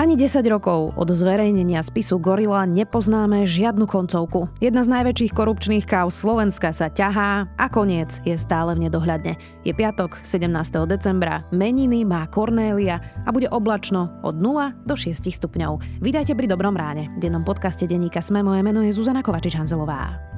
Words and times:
Ani 0.00 0.16
10 0.16 0.40
rokov 0.48 0.96
od 0.96 1.12
zverejnenia 1.12 1.84
spisu 1.84 2.16
Gorila 2.16 2.64
nepoznáme 2.64 3.44
žiadnu 3.44 3.84
koncovku. 3.84 4.48
Jedna 4.56 4.80
z 4.80 4.96
najväčších 4.96 5.36
korupčných 5.36 5.84
káv 5.84 6.08
Slovenska 6.08 6.72
sa 6.72 6.88
ťahá 6.88 7.44
a 7.44 7.66
koniec 7.68 8.16
je 8.24 8.32
stále 8.40 8.72
v 8.80 8.88
nedohľadne. 8.88 9.36
Je 9.60 9.76
piatok, 9.76 10.24
17. 10.24 10.56
decembra, 10.88 11.44
meniny 11.52 12.08
má 12.08 12.24
Kornélia 12.32 12.96
a 12.96 13.28
bude 13.28 13.52
oblačno 13.52 14.08
od 14.24 14.40
0 14.40 14.72
do 14.88 14.96
6 14.96 15.20
stupňov. 15.20 16.00
Vítajte 16.00 16.32
pri 16.32 16.48
Dobrom 16.48 16.80
ráne. 16.80 17.12
V 17.20 17.28
dennom 17.28 17.44
podcaste 17.44 17.84
denníka 17.84 18.24
Sme 18.24 18.40
moje 18.40 18.64
meno 18.64 18.80
je 18.80 18.96
Zuzana 18.96 19.20
Kovačič-Hanzelová. 19.20 20.29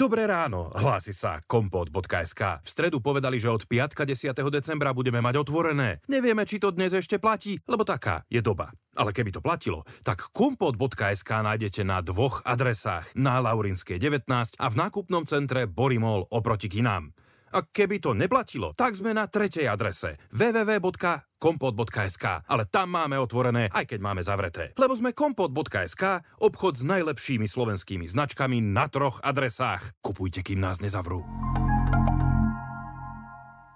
Dobré 0.00 0.24
ráno, 0.24 0.72
hlási 0.72 1.12
sa 1.12 1.44
kompot.sk. 1.44 2.64
V 2.64 2.68
stredu 2.72 3.04
povedali, 3.04 3.36
že 3.36 3.52
od 3.52 3.68
piatka 3.68 4.08
10. 4.08 4.32
decembra 4.48 4.96
budeme 4.96 5.20
mať 5.20 5.44
otvorené. 5.44 6.00
Nevieme, 6.08 6.48
či 6.48 6.56
to 6.56 6.72
dnes 6.72 6.96
ešte 6.96 7.20
platí, 7.20 7.60
lebo 7.68 7.84
taká 7.84 8.24
je 8.32 8.40
doba. 8.40 8.72
Ale 8.96 9.12
keby 9.12 9.28
to 9.28 9.44
platilo, 9.44 9.84
tak 10.00 10.32
kompot.sk 10.32 11.44
nájdete 11.44 11.84
na 11.84 12.00
dvoch 12.00 12.40
adresách. 12.48 13.12
Na 13.12 13.44
Laurinskej 13.44 14.00
19 14.00 14.56
a 14.56 14.66
v 14.72 14.78
nákupnom 14.80 15.28
centre 15.28 15.68
Borimol 15.68 16.24
oproti 16.32 16.72
kinám. 16.72 17.12
A 17.50 17.66
keby 17.66 17.98
to 17.98 18.14
neplatilo, 18.14 18.72
tak 18.78 18.94
sme 18.94 19.10
na 19.14 19.26
tretej 19.26 19.66
adrese 19.66 20.16
www.kompot.sk, 20.30 22.24
ale 22.46 22.62
tam 22.70 22.94
máme 22.94 23.18
otvorené, 23.18 23.68
aj 23.70 23.90
keď 23.90 23.98
máme 24.00 24.22
zavreté. 24.22 24.72
Lebo 24.78 24.94
sme 24.94 25.10
kompot.sk, 25.10 26.02
obchod 26.40 26.74
s 26.78 26.82
najlepšími 26.86 27.50
slovenskými 27.50 28.06
značkami 28.06 28.62
na 28.62 28.86
troch 28.86 29.18
adresách. 29.20 29.98
Kupujte, 30.00 30.46
kým 30.46 30.62
nás 30.62 30.78
nezavrú. 30.78 31.26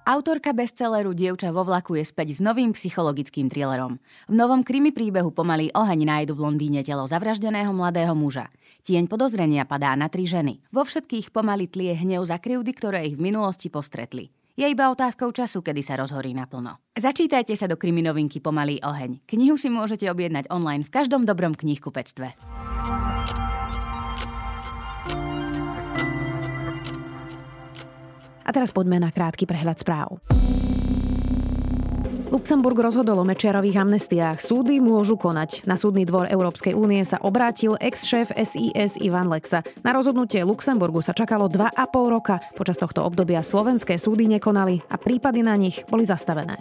Autorka 0.04 0.52
bestselleru 0.52 1.16
Dievča 1.16 1.48
vo 1.48 1.64
vlaku 1.64 1.97
je 1.97 2.05
späť 2.05 2.36
s 2.36 2.41
novým 2.44 2.77
psychologickým 2.77 3.48
thrillerom. 3.48 3.97
V 4.28 4.34
novom 4.36 4.61
krimi 4.61 4.92
príbehu 4.92 5.33
pomalý 5.33 5.72
oheň 5.72 6.05
nájdu 6.05 6.36
v 6.36 6.44
Londýne 6.44 6.84
telo 6.84 7.08
zavraždeného 7.08 7.72
mladého 7.72 8.12
muža. 8.12 8.52
Tieň 8.84 9.08
podozrenia 9.08 9.64
padá 9.64 9.96
na 9.96 10.12
tri 10.12 10.28
ženy. 10.28 10.61
Vo 10.69 10.84
všetkých 10.84 11.33
pomaly 11.33 11.72
tlie 11.72 11.96
hnev 11.96 12.20
za 12.28 12.36
krivdy, 12.36 12.77
ktoré 12.77 13.08
ich 13.08 13.16
v 13.16 13.33
minulosti 13.33 13.72
postretli. 13.72 14.28
Je 14.61 14.69
iba 14.69 14.92
otázkou 14.92 15.33
času, 15.33 15.64
kedy 15.64 15.80
sa 15.80 15.96
rozhorí 15.96 16.36
naplno. 16.36 16.84
Začítajte 16.92 17.56
sa 17.56 17.64
do 17.64 17.80
kriminovinky 17.80 18.44
Pomalý 18.44 18.84
oheň. 18.84 19.24
Knihu 19.24 19.56
si 19.56 19.72
môžete 19.72 20.05
objednať 20.12 20.52
online 20.52 20.84
v 20.84 20.92
každom 20.92 21.24
dobrom 21.24 21.56
knihkupectve. 21.56 22.36
A 28.45 28.50
teraz 28.53 28.70
poďme 28.70 29.00
na 29.00 29.11
krátky 29.11 29.48
prehľad 29.48 29.81
správ. 29.81 30.20
Luxemburg 32.34 32.75
rozhodol 32.75 33.23
o 33.23 33.28
Mečiarových 33.28 33.78
amnestiách. 33.78 34.42
Súdy 34.42 34.83
môžu 34.83 35.14
konať. 35.14 35.62
Na 35.70 35.78
súdny 35.78 36.03
dvor 36.03 36.27
Európskej 36.27 36.75
únie 36.75 36.98
sa 37.06 37.23
obrátil 37.23 37.78
ex-šéf 37.78 38.34
SIS 38.34 38.98
Ivan 38.98 39.31
Lexa. 39.31 39.62
Na 39.86 39.95
rozhodnutie 39.95 40.42
Luxemburgu 40.42 40.98
sa 40.98 41.14
čakalo 41.14 41.47
2,5 41.47 41.70
roka. 42.11 42.42
Počas 42.59 42.75
tohto 42.75 43.06
obdobia 43.06 43.39
slovenské 43.39 44.03
súdy 44.03 44.27
nekonali 44.27 44.83
a 44.91 44.98
prípady 44.98 45.47
na 45.47 45.55
nich 45.55 45.86
boli 45.86 46.03
zastavené. 46.03 46.58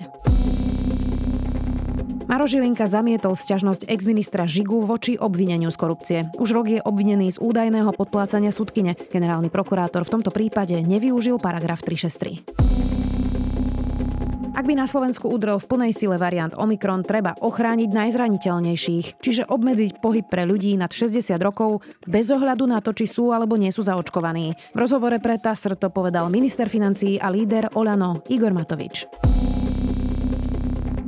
Maro 2.34 2.50
Žilinka 2.50 2.90
zamietol 2.90 3.38
sťažnosť 3.38 3.86
exministra 3.86 4.50
Žigu 4.50 4.90
voči 4.90 5.22
obvineniu 5.22 5.70
z 5.70 5.78
korupcie. 5.78 6.20
Už 6.42 6.58
rok 6.58 6.66
je 6.66 6.82
obvinený 6.82 7.30
z 7.30 7.38
údajného 7.38 7.94
podplácania 7.94 8.50
súdkyne. 8.50 8.98
Generálny 8.98 9.54
prokurátor 9.54 10.02
v 10.02 10.18
tomto 10.18 10.34
prípade 10.34 10.74
nevyužil 10.82 11.38
paragraf 11.38 11.86
363. 11.86 14.58
Ak 14.58 14.66
by 14.66 14.74
na 14.74 14.90
Slovensku 14.90 15.30
udrel 15.30 15.62
v 15.62 15.78
plnej 15.78 15.94
sile 15.94 16.18
variant 16.18 16.58
Omikron, 16.58 17.06
treba 17.06 17.38
ochrániť 17.38 17.94
najzraniteľnejších, 17.94 19.22
čiže 19.22 19.46
obmedziť 19.54 20.02
pohyb 20.02 20.26
pre 20.26 20.50
ľudí 20.50 20.74
nad 20.74 20.90
60 20.90 21.38
rokov 21.38 21.86
bez 22.10 22.34
ohľadu 22.34 22.66
na 22.66 22.82
to, 22.82 22.98
či 22.98 23.06
sú 23.06 23.30
alebo 23.30 23.62
nie 23.62 23.70
sú 23.70 23.86
zaočkovaní. 23.86 24.74
V 24.74 24.78
rozhovore 24.82 25.22
pre 25.22 25.38
TASR 25.38 25.78
to 25.78 25.94
povedal 25.94 26.34
minister 26.34 26.66
financií 26.66 27.22
a 27.22 27.30
líder 27.30 27.70
Olano 27.78 28.26
Igor 28.26 28.58
Matovič. 28.58 29.33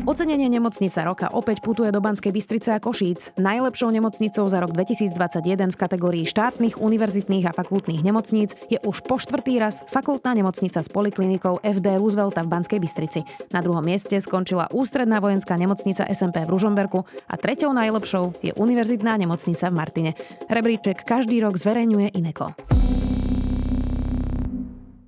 Ocenenie 0.05 0.45
nemocnica 0.53 1.01
roka 1.01 1.33
opäť 1.33 1.65
putuje 1.65 1.89
do 1.89 1.97
Banskej 1.97 2.29
Bystrice 2.29 2.69
a 2.69 2.77
Košíc. 2.77 3.33
Najlepšou 3.41 3.89
nemocnicou 3.89 4.45
za 4.45 4.61
rok 4.61 4.69
2021 4.69 5.73
v 5.73 5.77
kategórii 5.81 6.29
štátnych, 6.29 6.77
univerzitných 6.77 7.49
a 7.49 7.55
fakultných 7.57 8.05
nemocníc 8.05 8.53
je 8.69 8.77
už 8.85 9.01
po 9.01 9.17
štvrtý 9.17 9.57
raz 9.57 9.81
fakultná 9.89 10.37
nemocnica 10.37 10.77
s 10.77 10.93
poliklinikou 10.93 11.57
FD 11.65 11.97
Roosevelta 11.97 12.45
v 12.45 12.53
Banskej 12.53 12.77
Bystrici. 12.77 13.25
Na 13.49 13.65
druhom 13.65 13.81
mieste 13.81 14.21
skončila 14.21 14.69
ústredná 14.69 15.17
vojenská 15.17 15.57
nemocnica 15.57 16.05
SMP 16.13 16.45
v 16.45 16.53
Ružomberku 16.53 17.01
a 17.25 17.33
treťou 17.33 17.73
najlepšou 17.73 18.45
je 18.45 18.53
univerzitná 18.53 19.17
nemocnica 19.17 19.73
v 19.73 19.73
Martine. 19.73 20.11
Rebríček 20.45 21.01
každý 21.01 21.41
rok 21.41 21.57
zverejňuje 21.57 22.13
Ineko. 22.13 22.53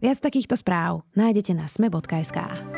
Viac 0.01 0.17
takýchto 0.25 0.57
správ 0.57 1.05
nájdete 1.13 1.53
na 1.53 1.69
sme.sk. 1.69 2.76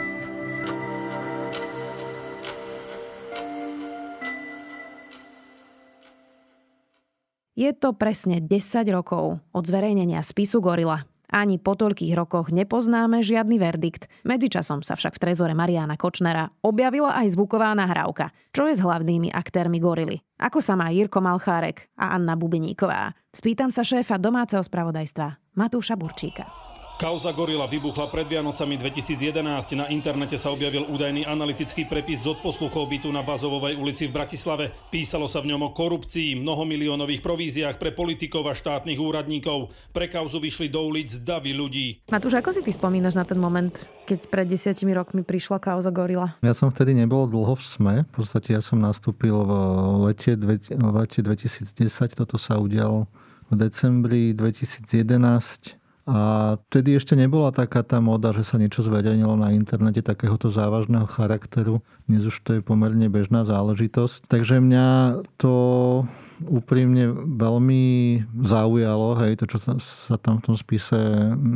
Je 7.59 7.75
to 7.75 7.91
presne 7.91 8.39
10 8.39 8.87
rokov 8.87 9.43
od 9.51 9.63
zverejnenia 9.67 10.23
spisu 10.23 10.63
Gorila. 10.63 11.03
Ani 11.27 11.59
po 11.59 11.75
toľkých 11.75 12.15
rokoch 12.15 12.55
nepoznáme 12.55 13.19
žiadny 13.19 13.59
verdikt. 13.59 14.07
Medzičasom 14.23 14.79
sa 14.79 14.95
však 14.95 15.19
v 15.19 15.21
trezore 15.27 15.51
Mariana 15.51 15.99
Kočnera 15.99 16.55
objavila 16.63 17.19
aj 17.19 17.35
zvuková 17.35 17.75
nahrávka. 17.75 18.31
Čo 18.55 18.71
je 18.71 18.79
s 18.79 18.81
hlavnými 18.81 19.35
aktérmi 19.35 19.83
Gorily? 19.83 20.23
Ako 20.39 20.63
sa 20.63 20.79
má 20.79 20.87
Jirko 20.87 21.19
Malchárek 21.19 21.91
a 21.99 22.15
Anna 22.15 22.39
Bubeníková? 22.39 23.11
Spýtam 23.35 23.75
sa 23.75 23.83
šéfa 23.83 24.15
domáceho 24.15 24.63
spravodajstva 24.63 25.59
Matúša 25.59 25.99
Burčíka. 25.99 26.68
Kauza 26.99 27.31
Gorila 27.31 27.63
vybuchla 27.63 28.11
pred 28.11 28.27
Vianocami 28.27 28.75
2011. 28.75 29.39
Na 29.79 29.87
internete 29.87 30.35
sa 30.35 30.51
objavil 30.51 30.83
údajný 30.83 31.23
analytický 31.23 31.87
prepis 31.87 32.27
z 32.27 32.35
odposluchov 32.35 32.91
bytu 32.91 33.07
na 33.07 33.23
Vazovovej 33.23 33.79
ulici 33.79 34.11
v 34.11 34.19
Bratislave. 34.19 34.75
Písalo 34.91 35.31
sa 35.31 35.39
v 35.39 35.55
ňom 35.55 35.63
o 35.63 35.69
korupcii, 35.71 36.35
mnohomiliónových 36.43 37.23
províziách 37.23 37.79
pre 37.79 37.95
politikov 37.95 38.51
a 38.51 38.53
štátnych 38.53 38.99
úradníkov. 38.99 39.71
Pre 39.95 40.11
kauzu 40.11 40.43
vyšli 40.43 40.67
do 40.67 40.91
ulic 40.91 41.23
davy 41.23 41.55
ľudí. 41.55 42.03
Matúš, 42.11 42.35
ako 42.35 42.59
si 42.59 42.67
ty 42.67 42.75
spomínaš 42.75 43.15
na 43.15 43.23
ten 43.23 43.39
moment, 43.39 43.71
keď 44.03 44.19
pred 44.27 44.51
desiatimi 44.51 44.91
rokmi 44.91 45.23
prišla 45.23 45.63
kauza 45.63 45.95
Gorila? 45.95 46.35
Ja 46.43 46.51
som 46.51 46.67
vtedy 46.67 46.99
nebol 46.99 47.31
dlho 47.31 47.55
v 47.55 47.63
SME. 47.63 47.95
V 48.11 48.27
podstate 48.27 48.51
ja 48.51 48.59
som 48.59 48.75
nastúpil 48.75 49.39
v 49.39 49.51
lete, 50.03 50.35
v 50.35 50.59
lete 50.99 51.23
2010. 51.23 51.79
Toto 52.19 52.35
sa 52.35 52.59
udialo 52.59 53.07
v 53.47 53.53
decembri 53.55 54.35
2011 54.35 55.78
a 56.09 56.19
vtedy 56.57 56.97
ešte 56.97 57.13
nebola 57.13 57.53
taká 57.53 57.85
tá 57.85 58.01
moda, 58.01 58.33
že 58.33 58.41
sa 58.41 58.57
niečo 58.57 58.81
zverejnilo 58.81 59.37
na 59.37 59.53
internete 59.53 60.01
takéhoto 60.01 60.49
závažného 60.49 61.05
charakteru. 61.05 61.85
Dnes 62.09 62.25
už 62.25 62.41
to 62.41 62.57
je 62.57 62.61
pomerne 62.65 63.05
bežná 63.13 63.45
záležitosť. 63.45 64.25
Takže 64.25 64.57
mňa 64.57 64.87
to 65.37 65.53
úprimne 66.47 67.11
veľmi 67.35 67.83
zaujalo, 68.47 69.19
hej, 69.23 69.39
to, 69.39 69.45
čo 69.49 69.57
sa, 69.59 69.75
sa 69.79 70.15
tam 70.15 70.39
v 70.39 70.51
tom 70.51 70.55
spise 70.55 70.97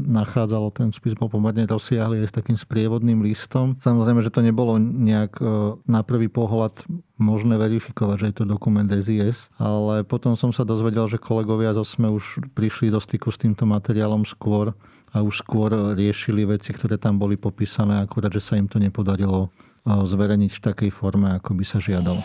nachádzalo, 0.10 0.74
ten 0.76 0.92
spis 0.92 1.16
bol 1.16 1.32
pomerne 1.32 1.64
rozsiahly 1.64 2.24
aj 2.24 2.28
s 2.32 2.38
takým 2.38 2.58
sprievodným 2.60 3.24
listom. 3.24 3.80
Samozrejme, 3.80 4.20
že 4.26 4.34
to 4.34 4.44
nebolo 4.44 4.76
nejak 4.80 5.40
e, 5.40 5.44
na 5.88 6.04
prvý 6.04 6.28
pohľad 6.28 6.84
možné 7.16 7.56
verifikovať, 7.56 8.16
že 8.20 8.28
je 8.30 8.36
to 8.44 8.46
dokument 8.50 8.90
SIS, 8.92 9.48
ale 9.56 10.04
potom 10.04 10.36
som 10.36 10.52
sa 10.52 10.68
dozvedel, 10.68 11.08
že 11.08 11.22
kolegovia 11.22 11.72
zo 11.72 11.88
SME 11.88 12.12
už 12.12 12.52
prišli 12.52 12.92
do 12.92 13.00
styku 13.00 13.32
s 13.32 13.40
týmto 13.40 13.64
materiálom 13.64 14.28
skôr 14.28 14.76
a 15.14 15.22
už 15.22 15.46
skôr 15.46 15.94
riešili 15.94 16.44
veci, 16.44 16.74
ktoré 16.74 16.98
tam 16.98 17.22
boli 17.22 17.38
popísané, 17.38 18.02
akurát, 18.02 18.34
že 18.34 18.42
sa 18.42 18.58
im 18.60 18.68
to 18.68 18.82
nepodarilo 18.82 19.48
e, 19.48 19.50
zverejniť 19.88 20.52
v 20.60 20.64
takej 20.64 20.92
forme, 20.92 21.32
ako 21.40 21.56
by 21.56 21.64
sa 21.64 21.80
žiadalo. 21.80 22.20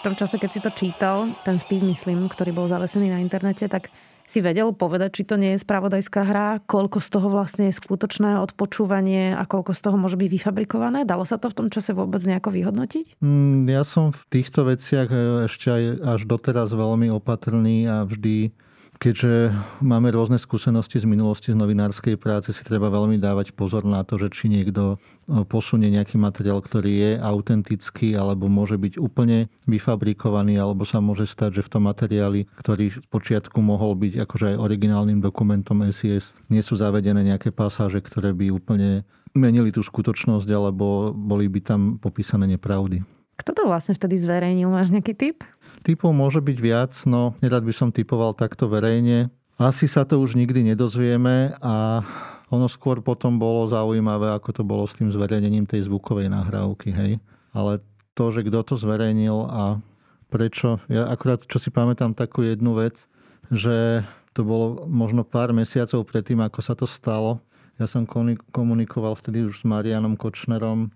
V 0.00 0.08
tom 0.08 0.16
čase, 0.16 0.40
keď 0.40 0.50
si 0.50 0.60
to 0.64 0.72
čítal, 0.72 1.28
ten 1.44 1.60
spis, 1.60 1.84
myslím, 1.84 2.24
ktorý 2.32 2.56
bol 2.56 2.72
zavesený 2.72 3.12
na 3.12 3.20
internete, 3.20 3.68
tak 3.68 3.92
si 4.30 4.40
vedel 4.40 4.72
povedať, 4.72 5.20
či 5.20 5.22
to 5.28 5.36
nie 5.36 5.58
je 5.58 5.60
spravodajská 5.60 6.22
hra, 6.24 6.48
koľko 6.64 7.04
z 7.04 7.08
toho 7.12 7.28
vlastne 7.28 7.68
je 7.68 7.76
skutočné 7.76 8.40
odpočúvanie 8.40 9.36
a 9.36 9.42
koľko 9.44 9.76
z 9.76 9.80
toho 9.84 10.00
môže 10.00 10.16
byť 10.16 10.28
vyfabrikované? 10.30 11.02
Dalo 11.04 11.28
sa 11.28 11.36
to 11.36 11.52
v 11.52 11.56
tom 11.58 11.68
čase 11.68 11.92
vôbec 11.92 12.22
nejako 12.24 12.48
vyhodnotiť? 12.48 13.20
Mm, 13.20 13.68
ja 13.68 13.84
som 13.84 14.16
v 14.16 14.22
týchto 14.30 14.64
veciach 14.70 15.10
e, 15.12 15.50
ešte 15.50 15.68
aj 15.68 15.82
až 16.16 16.20
doteraz 16.24 16.72
veľmi 16.72 17.12
opatrný 17.12 17.90
a 17.90 18.06
vždy 18.06 18.54
keďže 19.00 19.56
máme 19.80 20.12
rôzne 20.12 20.36
skúsenosti 20.36 21.00
z 21.00 21.08
minulosti 21.08 21.50
z 21.50 21.56
novinárskej 21.56 22.20
práce, 22.20 22.52
si 22.52 22.60
treba 22.60 22.92
veľmi 22.92 23.16
dávať 23.16 23.56
pozor 23.56 23.88
na 23.88 24.04
to, 24.04 24.20
že 24.20 24.28
či 24.28 24.52
niekto 24.52 24.94
e, 25.00 25.42
posunie 25.48 25.88
nejaký 25.88 26.20
materiál, 26.20 26.60
ktorý 26.60 26.92
je 26.92 27.10
autentický, 27.16 28.12
alebo 28.12 28.52
môže 28.52 28.76
byť 28.76 29.00
úplne 29.00 29.48
vyfabrikovaný, 29.64 30.60
alebo 30.60 30.84
sa 30.84 31.00
môže 31.00 31.24
stať, 31.24 31.58
že 31.58 31.66
v 31.66 31.72
tom 31.72 31.88
materiáli, 31.88 32.44
ktorý 32.60 32.92
v 32.92 33.00
počiatku 33.08 33.56
mohol 33.64 33.96
byť 33.96 34.20
akože 34.28 34.46
aj 34.54 34.60
originálnym 34.60 35.24
dokumentom 35.24 35.80
SIS, 35.88 36.36
nie 36.52 36.60
sú 36.60 36.76
zavedené 36.76 37.24
nejaké 37.24 37.48
pasáže, 37.56 38.04
ktoré 38.04 38.36
by 38.36 38.52
úplne 38.52 39.08
menili 39.32 39.72
tú 39.72 39.80
skutočnosť, 39.80 40.46
alebo 40.52 41.16
boli 41.16 41.48
by 41.48 41.60
tam 41.64 41.80
popísané 41.96 42.44
nepravdy. 42.44 43.00
Kto 43.40 43.56
to 43.56 43.62
vlastne 43.64 43.96
vtedy 43.96 44.20
zverejnil? 44.20 44.68
Máš 44.68 44.92
nejaký 44.92 45.16
typ? 45.16 45.40
Typov 45.80 46.12
môže 46.12 46.44
byť 46.44 46.58
viac, 46.60 46.92
no 47.08 47.32
nerad 47.40 47.64
by 47.64 47.72
som 47.72 47.88
typoval 47.88 48.36
takto 48.36 48.68
verejne. 48.68 49.32
Asi 49.56 49.88
sa 49.88 50.04
to 50.04 50.20
už 50.20 50.36
nikdy 50.36 50.72
nedozvieme 50.72 51.56
a 51.60 52.04
ono 52.50 52.66
skôr 52.66 53.00
potom 53.00 53.38
bolo 53.38 53.68
zaujímavé, 53.70 54.32
ako 54.34 54.60
to 54.60 54.62
bolo 54.64 54.84
s 54.84 54.96
tým 54.96 55.12
zverejnením 55.12 55.64
tej 55.64 55.86
zvukovej 55.86 56.28
nahrávky, 56.32 56.90
hej. 56.92 57.12
Ale 57.56 57.80
to, 58.12 58.28
že 58.34 58.44
kto 58.44 58.60
to 58.66 58.74
zverejnil 58.76 59.46
a 59.48 59.62
prečo, 60.28 60.82
ja 60.90 61.06
akurát 61.08 61.44
čo 61.46 61.56
si 61.62 61.72
pamätám 61.72 62.12
takú 62.12 62.42
jednu 62.44 62.76
vec, 62.76 62.98
že 63.50 64.04
to 64.36 64.46
bolo 64.46 64.86
možno 64.86 65.26
pár 65.26 65.50
mesiacov 65.50 66.06
predtým, 66.06 66.38
ako 66.44 66.60
sa 66.62 66.74
to 66.78 66.86
stalo. 66.86 67.42
Ja 67.80 67.88
som 67.88 68.04
komunikoval 68.52 69.16
vtedy 69.16 69.48
už 69.48 69.62
s 69.62 69.64
Marianom 69.64 70.14
Kočnerom 70.14 70.92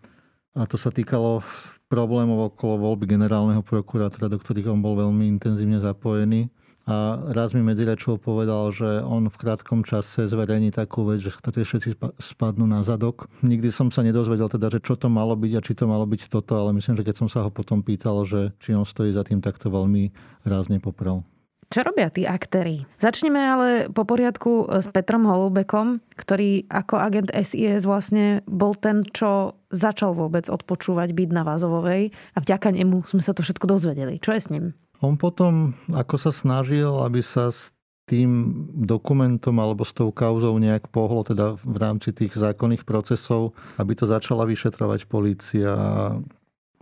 a 0.54 0.69
to 0.69 0.78
sa 0.78 0.92
týkalo 0.92 1.42
problémov 1.88 2.54
okolo 2.54 2.81
voľby 2.81 3.06
generálneho 3.10 3.60
prokurátora, 3.60 4.32
do 4.32 4.40
ktorých 4.40 4.70
on 4.72 4.81
bol 4.81 4.96
veľmi 4.96 5.28
intenzívne 5.28 5.78
zapojený. 5.81 6.48
A 6.84 7.16
raz 7.32 7.56
mi 7.56 7.64
medzirečov 7.64 8.20
povedal, 8.20 8.69
že 8.76 9.00
on 9.00 9.32
v 9.32 9.40
krátkom 9.40 9.88
čase 9.88 10.28
zverejní 10.28 10.69
takú 10.69 11.08
vec, 11.08 11.25
že 11.25 11.32
ktorí 11.32 11.64
všetci 11.64 11.96
spadnú 12.20 12.69
na 12.69 12.84
zadok. 12.84 13.25
Nikdy 13.40 13.72
som 13.72 13.88
sa 13.88 14.04
nedozvedel 14.04 14.52
teda, 14.52 14.69
že 14.69 14.84
čo 14.84 14.92
to 14.92 15.08
malo 15.08 15.32
byť 15.32 15.52
a 15.56 15.64
či 15.64 15.72
to 15.72 15.88
malo 15.88 16.04
byť 16.04 16.28
toto, 16.28 16.52
ale 16.60 16.76
myslím, 16.76 17.00
že 17.00 17.08
keď 17.08 17.25
som 17.25 17.28
sa 17.32 17.40
ho 17.40 17.48
potom 17.48 17.81
pýtal, 17.81 18.28
že 18.28 18.52
či 18.60 18.76
on 18.76 18.84
stojí 18.84 19.16
za 19.16 19.25
tým, 19.25 19.40
tak 19.40 19.56
to 19.56 19.72
veľmi 19.72 20.12
rázne 20.44 20.76
poprel. 20.76 21.25
Čo 21.72 21.87
robia 21.87 22.08
tí 22.12 22.28
aktéry? 22.28 22.84
Začneme 23.00 23.40
ale 23.40 23.69
po 23.93 24.05
poriadku 24.05 24.69
s 24.69 24.87
Petrom 24.90 25.25
Holubekom, 25.28 26.00
ktorý 26.16 26.69
ako 26.69 26.94
agent 27.00 27.31
SIS 27.32 27.84
vlastne 27.88 28.44
bol 28.49 28.76
ten, 28.76 29.05
čo 29.14 29.56
začal 29.72 30.14
vôbec 30.14 30.46
odpočúvať 30.49 31.12
byť 31.12 31.28
na 31.32 31.43
Vázovovej 31.43 32.12
a 32.12 32.38
vďaka 32.38 32.75
nemu 32.75 33.08
sme 33.11 33.22
sa 33.25 33.34
to 33.34 33.43
všetko 33.43 33.66
dozvedeli. 33.66 34.20
Čo 34.20 34.37
je 34.37 34.40
s 34.40 34.49
ním? 34.52 34.76
On 35.05 35.20
potom, 35.20 35.76
ako 35.93 36.16
sa 36.16 36.32
snažil, 36.32 36.88
aby 37.05 37.20
sa 37.20 37.52
s 37.52 37.75
tým 38.05 38.52
dokumentom 38.84 39.56
alebo 39.56 39.84
s 39.84 39.96
tou 39.96 40.12
kauzou 40.12 40.60
nejak 40.60 40.93
pohlo, 40.93 41.25
teda 41.25 41.56
v 41.64 41.76
rámci 41.81 42.12
tých 42.12 42.37
zákonných 42.37 42.84
procesov, 42.84 43.56
aby 43.81 43.96
to 43.96 44.05
začala 44.05 44.44
vyšetrovať 44.44 45.08
polícia 45.08 45.72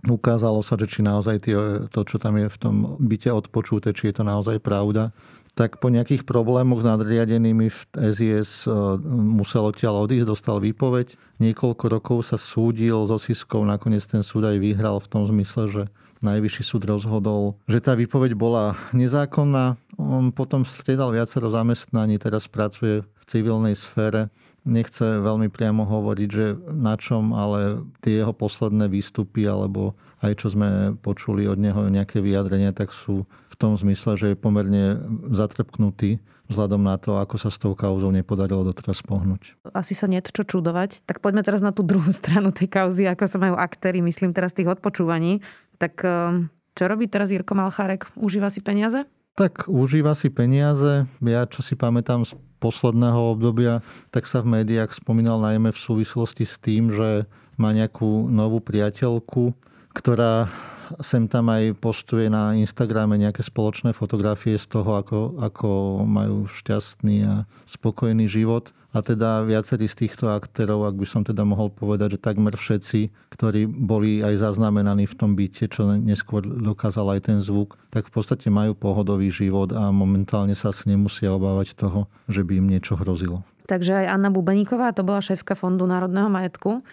ukázalo 0.07 0.59
sa, 0.63 0.75
že 0.75 0.87
či 0.87 0.99
naozaj 0.99 1.47
tie, 1.47 1.55
to, 1.87 2.01
čo 2.03 2.19
tam 2.19 2.35
je 2.35 2.47
v 2.51 2.57
tom 2.59 2.75
byte 2.99 3.31
odpočúte, 3.31 3.95
či 3.95 4.11
je 4.11 4.19
to 4.19 4.23
naozaj 4.27 4.59
pravda, 4.59 5.15
tak 5.53 5.77
po 5.77 5.93
nejakých 5.93 6.25
problémoch 6.25 6.81
s 6.81 6.87
nadriadenými 6.89 7.69
v 7.69 7.79
SIS 8.17 8.65
e, 8.65 8.73
musel 9.37 9.69
odtiaľ 9.69 10.09
odísť, 10.09 10.25
dostal 10.25 10.57
výpoveď. 10.57 11.13
Niekoľko 11.37 11.85
rokov 11.93 12.17
sa 12.33 12.41
súdil 12.41 13.05
so 13.05 13.21
Siskou, 13.21 13.61
nakoniec 13.61 14.01
ten 14.09 14.25
súd 14.25 14.49
aj 14.49 14.57
vyhral 14.57 14.97
v 14.97 15.09
tom 15.13 15.29
zmysle, 15.29 15.63
že 15.69 15.83
najvyšší 16.25 16.63
súd 16.65 16.83
rozhodol, 16.89 17.59
že 17.69 17.83
tá 17.83 17.93
výpoveď 17.93 18.33
bola 18.33 18.79
nezákonná. 18.97 19.77
On 19.99 20.33
potom 20.33 20.65
striedal 20.65 21.13
viacero 21.13 21.53
zamestnaní, 21.53 22.17
teraz 22.17 22.49
pracuje 22.49 23.05
v 23.05 23.23
civilnej 23.29 23.77
sfére 23.77 24.33
nechce 24.63 25.03
veľmi 25.03 25.51
priamo 25.51 25.83
hovoriť, 25.83 26.29
že 26.31 26.45
na 26.71 26.95
čom, 26.95 27.35
ale 27.35 27.83
tie 28.03 28.23
jeho 28.23 28.31
posledné 28.31 28.87
výstupy 28.87 29.47
alebo 29.47 29.95
aj 30.23 30.39
čo 30.39 30.47
sme 30.55 30.95
počuli 31.03 31.47
od 31.47 31.59
neho 31.59 31.91
nejaké 31.91 32.23
vyjadrenia, 32.23 32.71
tak 32.71 32.95
sú 32.95 33.27
v 33.27 33.55
tom 33.59 33.75
zmysle, 33.75 34.15
že 34.15 34.27
je 34.33 34.37
pomerne 34.39 35.03
zatrpknutý 35.35 36.23
vzhľadom 36.51 36.81
na 36.83 36.95
to, 36.99 37.15
ako 37.19 37.35
sa 37.39 37.49
s 37.51 37.59
tou 37.59 37.75
kauzou 37.75 38.11
nepodarilo 38.11 38.67
doteraz 38.67 38.99
pohnúť. 39.03 39.55
Asi 39.71 39.95
sa 39.95 40.07
nie 40.11 40.19
čo 40.19 40.43
čudovať. 40.43 41.03
Tak 41.07 41.23
poďme 41.23 41.43
teraz 41.43 41.63
na 41.63 41.71
tú 41.71 41.83
druhú 41.83 42.11
stranu 42.21 42.51
tej 42.51 42.71
kauzy, 42.71 43.07
ako 43.07 43.27
sa 43.27 43.37
majú 43.39 43.55
aktéry, 43.55 44.03
myslím 44.03 44.31
teraz 44.35 44.55
tých 44.55 44.67
odpočúvaní. 44.67 45.43
Tak 45.79 45.93
ehm, 46.03 46.51
čo 46.75 46.83
robí 46.87 47.07
teraz 47.07 47.31
Jirko 47.31 47.55
Malchárek? 47.55 48.11
Užíva 48.15 48.51
si 48.51 48.63
peniaze? 48.63 49.07
Tak 49.33 49.65
užíva 49.65 50.13
si 50.13 50.29
peniaze. 50.29 51.09
Ja 51.25 51.49
čo 51.49 51.65
si 51.65 51.73
pamätám 51.73 52.21
z 52.21 52.37
posledného 52.63 53.35
obdobia, 53.35 53.83
tak 54.15 54.31
sa 54.31 54.39
v 54.39 54.63
médiách 54.63 54.95
spomínal 54.95 55.43
najmä 55.43 55.75
v 55.75 55.83
súvislosti 55.83 56.47
s 56.47 56.55
tým, 56.63 56.95
že 56.95 57.27
má 57.59 57.75
nejakú 57.75 58.31
novú 58.31 58.63
priateľku, 58.63 59.51
ktorá 59.91 60.47
sem 61.01 61.25
tam 61.25 61.49
aj 61.49 61.79
postuje 61.81 62.29
na 62.29 62.53
Instagrame 62.53 63.17
nejaké 63.17 63.41
spoločné 63.41 63.95
fotografie 63.97 64.61
z 64.61 64.67
toho, 64.69 64.99
ako, 64.99 65.19
ako 65.41 65.69
majú 66.05 66.45
šťastný 66.61 67.25
a 67.25 67.35
spokojný 67.65 68.29
život. 68.29 68.69
A 68.93 69.01
teda 69.01 69.41
viacerí 69.41 69.89
z 69.89 70.05
týchto 70.05 70.29
aktérov, 70.29 70.85
ak 70.85 70.93
by 71.01 71.07
som 71.09 71.25
teda 71.25 71.41
mohol 71.41 71.73
povedať, 71.73 72.13
že 72.13 72.25
takmer 72.29 72.53
všetci, 72.53 73.09
ktorí 73.33 73.65
boli 73.65 74.21
aj 74.21 74.37
zaznamenaní 74.37 75.09
v 75.09 75.17
tom 75.17 75.33
byte, 75.33 75.65
čo 75.65 75.89
neskôr 75.97 76.45
dokázal 76.45 77.17
aj 77.17 77.21
ten 77.25 77.39
zvuk, 77.41 77.73
tak 77.89 78.05
v 78.13 78.21
podstate 78.21 78.53
majú 78.53 78.77
pohodový 78.77 79.33
život 79.33 79.73
a 79.73 79.89
momentálne 79.89 80.53
sa 80.53 80.69
asi 80.69 80.93
nemusia 80.93 81.33
obávať 81.33 81.73
toho, 81.73 82.05
že 82.29 82.45
by 82.45 82.61
im 82.61 82.69
niečo 82.69 82.93
hrozilo. 82.93 83.41
Takže 83.65 84.05
aj 84.05 84.19
Anna 84.19 84.29
Bubeníková, 84.29 84.91
to 84.93 85.07
bola 85.07 85.23
šéfka 85.23 85.55
Fondu 85.55 85.87
národného 85.87 86.27
majetku. 86.27 86.83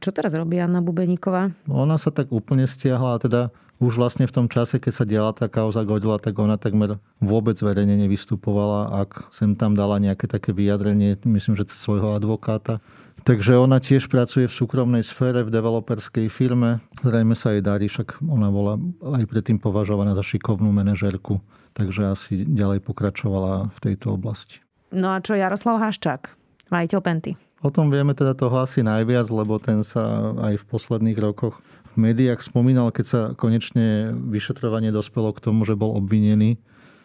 Čo 0.00 0.10
teraz 0.14 0.32
robí 0.32 0.56
Anna 0.60 0.80
Bubeníková? 0.80 1.52
Ona 1.68 2.00
sa 2.00 2.08
tak 2.08 2.32
úplne 2.32 2.64
stiahla 2.64 3.16
a 3.16 3.22
teda 3.22 3.40
už 3.82 3.98
vlastne 3.98 4.24
v 4.24 4.34
tom 4.34 4.46
čase, 4.46 4.78
keď 4.78 4.92
sa 4.94 5.04
diala 5.04 5.32
tá 5.34 5.50
kauza 5.50 5.82
Godila, 5.82 6.16
tak 6.22 6.38
ona 6.38 6.54
takmer 6.54 7.02
vôbec 7.18 7.58
verejne 7.58 7.98
nevystupovala, 8.06 9.02
ak 9.04 9.34
sem 9.34 9.58
tam 9.58 9.74
dala 9.74 9.98
nejaké 9.98 10.30
také 10.30 10.54
vyjadrenie, 10.54 11.18
myslím, 11.26 11.58
že 11.58 11.68
svojho 11.68 12.14
advokáta. 12.14 12.78
Takže 13.24 13.56
ona 13.56 13.80
tiež 13.80 14.12
pracuje 14.12 14.46
v 14.46 14.56
súkromnej 14.56 15.00
sfére, 15.00 15.40
v 15.42 15.50
developerskej 15.50 16.28
firme. 16.28 16.84
Zrejme 17.00 17.32
sa 17.32 17.56
jej 17.56 17.64
darí, 17.64 17.88
však 17.88 18.20
ona 18.20 18.52
bola 18.52 18.76
aj 19.00 19.24
predtým 19.26 19.56
považovaná 19.56 20.12
za 20.12 20.20
šikovnú 20.20 20.68
manažérku, 20.70 21.40
takže 21.72 22.14
asi 22.14 22.44
ďalej 22.44 22.84
pokračovala 22.84 23.72
v 23.74 23.78
tejto 23.80 24.14
oblasti. 24.14 24.60
No 24.92 25.16
a 25.16 25.24
čo 25.24 25.34
Jaroslav 25.34 25.80
Haščák, 25.80 26.30
majiteľ 26.68 27.00
Penty? 27.00 27.32
O 27.64 27.72
tom 27.72 27.88
vieme 27.88 28.12
teda 28.12 28.36
toho 28.36 28.60
asi 28.60 28.84
najviac, 28.84 29.32
lebo 29.32 29.56
ten 29.56 29.80
sa 29.80 30.36
aj 30.36 30.60
v 30.60 30.64
posledných 30.68 31.16
rokoch 31.16 31.56
v 31.96 32.12
médiách 32.12 32.44
spomínal, 32.44 32.92
keď 32.92 33.04
sa 33.08 33.20
konečne 33.32 34.12
vyšetrovanie 34.28 34.92
dospelo 34.92 35.32
k 35.32 35.40
tomu, 35.40 35.64
že 35.64 35.72
bol 35.72 35.96
obvinený 35.96 36.60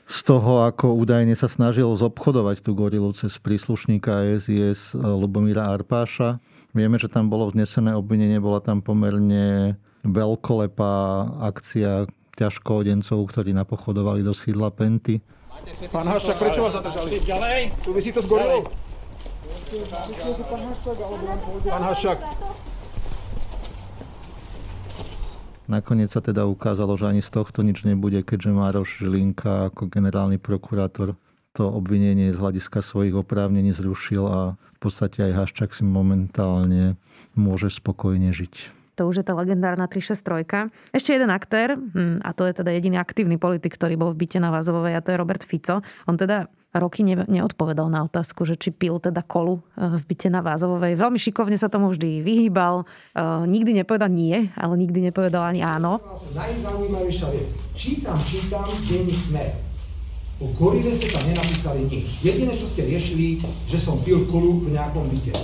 z 0.09 0.19
toho, 0.25 0.67
ako 0.67 0.99
údajne 0.99 1.37
sa 1.37 1.47
snažil 1.47 1.87
zobchodovať 1.95 2.65
tú 2.65 2.75
gorilu 2.75 3.15
cez 3.15 3.39
príslušníka 3.39 4.41
SIS 4.41 4.91
Lubomíra 4.97 5.69
Arpáša. 5.69 6.43
Vieme, 6.75 6.99
že 6.99 7.07
tam 7.07 7.31
bolo 7.31 7.47
vznesené 7.47 7.95
obvinenie, 7.95 8.41
bola 8.41 8.59
tam 8.59 8.83
pomerne 8.83 9.77
veľkolepá 10.03 10.93
akcia 11.39 12.09
ťažkoodencov, 12.35 13.31
ktorí 13.31 13.55
napochodovali 13.55 14.25
do 14.27 14.35
sídla 14.35 14.73
Penty. 14.75 15.23
Pán 15.87 16.09
Haščák, 16.09 16.35
prečo 16.35 16.65
vás 16.67 16.75
zadržali? 16.75 17.21
Ďalej. 17.21 17.59
Súvisí 17.79 18.09
to 18.11 18.19
s 18.19 18.27
gorilou? 18.27 18.88
Pán 21.69 21.83
Haščák, 21.85 22.19
Nakoniec 25.69 26.09
sa 26.09 26.25
teda 26.25 26.49
ukázalo, 26.49 26.97
že 26.97 27.05
ani 27.05 27.21
z 27.21 27.29
tohto 27.29 27.61
nič 27.61 27.85
nebude, 27.85 28.25
keďže 28.25 28.49
Mároš 28.49 29.05
Žilinka 29.05 29.69
ako 29.69 29.85
generálny 29.85 30.41
prokurátor 30.41 31.13
to 31.53 31.69
obvinenie 31.69 32.33
z 32.33 32.41
hľadiska 32.41 32.81
svojich 32.81 33.13
oprávnení 33.13 33.77
zrušil 33.77 34.25
a 34.25 34.57
v 34.57 34.79
podstate 34.81 35.29
aj 35.29 35.37
Haščák 35.37 35.77
si 35.77 35.85
momentálne 35.85 36.97
môže 37.37 37.69
spokojne 37.69 38.33
žiť. 38.33 38.73
To 38.97 39.05
už 39.05 39.21
je 39.21 39.25
tá 39.29 39.37
legendárna 39.37 39.85
363. 39.85 40.73
Ešte 40.89 41.13
jeden 41.13 41.29
aktér, 41.29 41.77
hm, 41.77 42.25
a 42.25 42.33
to 42.33 42.49
je 42.49 42.57
teda 42.57 42.73
jediný 42.73 42.97
aktívny 42.97 43.37
politik, 43.37 43.77
ktorý 43.77 43.93
bol 43.93 44.09
v 44.17 44.25
byte 44.25 44.41
na 44.41 44.49
Vazovovej, 44.49 44.97
a 44.97 45.03
to 45.05 45.13
je 45.13 45.21
Robert 45.21 45.45
Fico. 45.45 45.85
On 46.09 46.17
teda 46.17 46.49
roky 46.75 47.01
ne, 47.01 47.25
neodpovedal 47.25 47.89
na 47.89 48.05
otázku, 48.05 48.45
že 48.45 48.53
či 48.53 48.69
pil 48.69 49.01
teda 49.01 49.25
kolu 49.25 49.65
eh, 49.73 49.97
v 49.97 50.03
byte 50.05 50.29
na 50.29 50.45
Vázovovej. 50.45 50.93
Veľmi 50.93 51.17
šikovne 51.17 51.57
sa 51.57 51.71
tomu 51.71 51.89
vždy 51.89 52.21
vyhýbal. 52.21 52.85
Eh, 52.85 53.21
nikdy 53.49 53.81
nepovedal 53.81 54.13
nie, 54.13 54.53
ale 54.53 54.73
nikdy 54.77 55.09
nepovedal 55.09 55.49
ani 55.49 55.65
áno. 55.65 55.97
Najzaujímavejšia 56.37 57.27
vec. 57.33 57.49
Čítam, 57.73 58.17
čítam 58.21 58.69
denní 58.85 59.15
smer. 59.15 59.69
O 60.39 60.47
gorile 60.55 60.93
ste 60.95 61.11
tam 61.11 61.27
nenapísali 61.27 61.83
nič. 61.89 62.23
Jediné, 62.23 62.55
čo 62.55 62.63
ste 62.63 62.87
riešili, 62.87 63.43
že 63.67 63.75
som 63.75 63.99
pil 63.99 64.23
kolu 64.29 64.63
v 64.63 64.77
nejakom 64.77 65.03
byte. 65.11 65.35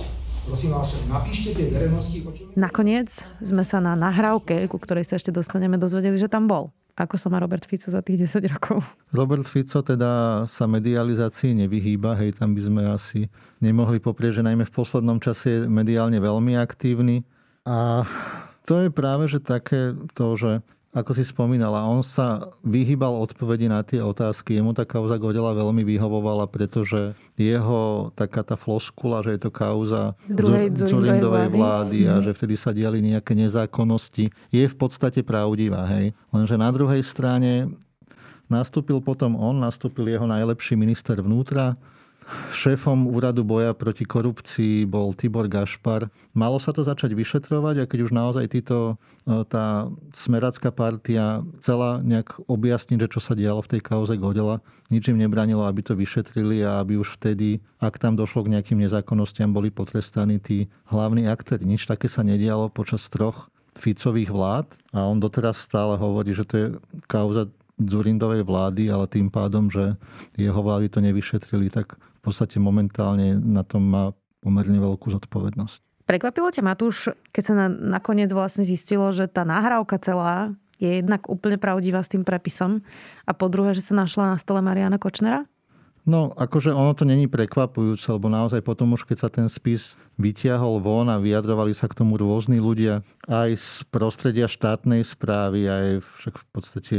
Prosím 0.45 0.77
vás, 0.77 0.93
napíšte 1.09 1.57
verejnosti. 1.57 2.21
Nakoniec 2.53 3.09
sme 3.41 3.65
sa 3.65 3.81
na 3.81 3.97
nahrávke, 3.97 4.69
ku 4.69 4.77
ktorej 4.77 5.09
sa 5.09 5.17
ešte 5.17 5.33
dostaneme, 5.33 5.81
dozvedeli, 5.81 6.21
že 6.21 6.29
tam 6.29 6.45
bol. 6.45 6.69
Ako 6.95 7.19
sa 7.19 7.27
má 7.27 7.43
Robert 7.43 7.67
Fico 7.67 7.91
za 7.91 7.99
tých 7.99 8.31
10 8.31 8.55
rokov? 8.55 8.79
Robert 9.11 9.43
Fico 9.51 9.83
teda 9.83 10.43
sa 10.47 10.63
medializácii 10.63 11.51
nevyhýba, 11.51 12.15
hej, 12.15 12.39
tam 12.39 12.55
by 12.55 12.61
sme 12.63 12.81
asi 12.87 13.27
nemohli 13.59 13.99
poprieť, 13.99 14.39
že 14.39 14.47
najmä 14.47 14.63
v 14.63 14.75
poslednom 14.75 15.19
čase 15.19 15.45
je 15.45 15.59
mediálne 15.67 16.15
veľmi 16.23 16.55
aktívny. 16.55 17.27
A 17.67 18.07
to 18.63 18.87
je 18.87 18.89
práve, 18.89 19.27
že 19.27 19.43
také 19.43 19.91
to, 20.15 20.39
že 20.39 20.51
ako 20.95 21.11
si 21.11 21.27
spomínala, 21.27 21.83
on 21.83 22.07
sa 22.07 22.55
vyhýbal 22.63 23.11
odpovedi 23.19 23.67
na 23.67 23.83
tie 23.83 23.99
otázky. 23.99 24.55
Jemu 24.55 24.71
tá 24.71 24.87
kauza 24.87 25.19
Godela 25.19 25.51
veľmi 25.51 25.83
vyhovovala, 25.83 26.47
pretože 26.47 27.11
jeho 27.35 28.15
taká 28.15 28.47
tá 28.47 28.55
floskula, 28.55 29.19
že 29.19 29.35
je 29.35 29.41
to 29.43 29.51
kauza 29.51 30.15
Zurindovej 30.31 31.51
vlády. 31.51 31.59
vlády 31.59 31.99
a 32.07 32.23
že 32.23 32.31
vtedy 32.31 32.55
sa 32.55 32.71
diali 32.71 33.03
nejaké 33.03 33.35
nezákonnosti, 33.35 34.31
je 34.55 34.63
v 34.63 34.75
podstate 34.79 35.19
pravdivá. 35.19 35.83
Hej? 35.99 36.15
Lenže 36.31 36.55
na 36.55 36.71
druhej 36.71 37.03
strane 37.03 37.75
nastúpil 38.47 39.03
potom 39.03 39.35
on, 39.35 39.59
nastúpil 39.59 40.07
jeho 40.07 40.23
najlepší 40.23 40.79
minister 40.79 41.19
vnútra, 41.19 41.75
Šéfom 42.55 43.05
úradu 43.05 43.45
boja 43.45 43.77
proti 43.77 44.01
korupcii 44.01 44.89
bol 44.89 45.13
Tibor 45.13 45.45
Gašpar. 45.45 46.09
Malo 46.33 46.57
sa 46.57 46.73
to 46.73 46.81
začať 46.81 47.13
vyšetrovať 47.13 47.85
a 47.85 47.89
keď 47.89 47.99
už 48.09 48.11
naozaj 48.11 48.49
títo, 48.49 48.97
e, 49.29 49.45
tá 49.45 49.85
smeracká 50.17 50.73
partia 50.73 51.45
chcela 51.61 52.01
nejak 52.01 52.41
objasniť, 52.49 52.97
že 53.05 53.11
čo 53.13 53.19
sa 53.21 53.37
dialo 53.37 53.61
v 53.61 53.77
tej 53.77 53.81
kauze 53.85 54.17
Godela, 54.17 54.57
nič 54.89 55.05
im 55.09 55.21
nebranilo, 55.21 55.69
aby 55.69 55.85
to 55.85 55.93
vyšetrili 55.93 56.65
a 56.65 56.81
aby 56.81 56.97
už 56.97 57.21
vtedy, 57.21 57.61
ak 57.77 58.01
tam 58.01 58.17
došlo 58.17 58.45
k 58.45 58.57
nejakým 58.57 58.81
nezákonnostiam, 58.81 59.53
boli 59.53 59.69
potrestaní 59.69 60.41
tí 60.41 60.65
hlavní 60.89 61.29
aktéri. 61.29 61.61
Nič 61.61 61.85
také 61.85 62.09
sa 62.09 62.25
nedialo 62.25 62.73
počas 62.73 63.05
troch 63.13 63.53
Ficových 63.75 64.31
vlád 64.31 64.71
a 64.95 65.03
on 65.05 65.19
doteraz 65.19 65.59
stále 65.61 65.99
hovorí, 65.99 66.31
že 66.31 66.47
to 66.47 66.55
je 66.55 66.67
kauza 67.11 67.51
Zurindovej 67.75 68.47
vlády, 68.47 68.87
ale 68.87 69.03
tým 69.11 69.27
pádom, 69.27 69.67
že 69.67 69.99
jeho 70.39 70.63
vlády 70.63 70.87
to 70.87 71.03
nevyšetrili, 71.03 71.67
tak 71.67 71.99
podstate 72.25 72.57
momentálne 72.57 73.37
na 73.37 73.61
tom 73.61 73.85
má 73.85 74.11
pomerne 74.41 74.77
veľkú 74.81 75.13
zodpovednosť. 75.13 76.05
Prekvapilo 76.05 76.53
ťa, 76.53 76.61
Matúš, 76.61 77.09
keď 77.33 77.43
sa 77.43 77.53
na, 77.57 77.67
nakoniec 77.69 78.29
vlastne 78.29 78.61
zistilo, 78.61 79.09
že 79.09 79.25
tá 79.25 79.41
nahrávka 79.41 79.97
celá 79.97 80.53
je 80.77 81.01
jednak 81.01 81.25
úplne 81.25 81.57
pravdivá 81.57 82.05
s 82.05 82.11
tým 82.11 82.21
prepisom 82.21 82.85
a 83.25 83.31
po 83.33 83.49
druhé, 83.49 83.73
že 83.73 83.81
sa 83.81 83.97
našla 83.97 84.35
na 84.35 84.37
stole 84.37 84.61
Mariana 84.61 85.01
Kočnera? 85.01 85.49
No, 86.05 86.29
akože 86.37 86.69
ono 86.69 86.93
to 86.93 87.01
není 87.01 87.25
prekvapujúce, 87.25 88.05
lebo 88.13 88.29
naozaj 88.29 88.61
potom 88.61 88.93
už 88.93 89.09
keď 89.09 89.17
sa 89.17 89.29
ten 89.33 89.49
spis 89.49 89.97
vytiahol 90.21 90.77
von 90.77 91.09
a 91.09 91.17
vyjadrovali 91.17 91.73
sa 91.73 91.89
k 91.89 91.97
tomu 91.97 92.21
rôzni 92.21 92.61
ľudia 92.61 93.01
aj 93.25 93.57
z 93.57 93.69
prostredia 93.89 94.45
štátnej 94.45 95.01
správy, 95.01 95.65
aj 95.65 96.05
však 96.21 96.35
v 96.37 96.45
podstate 96.53 96.97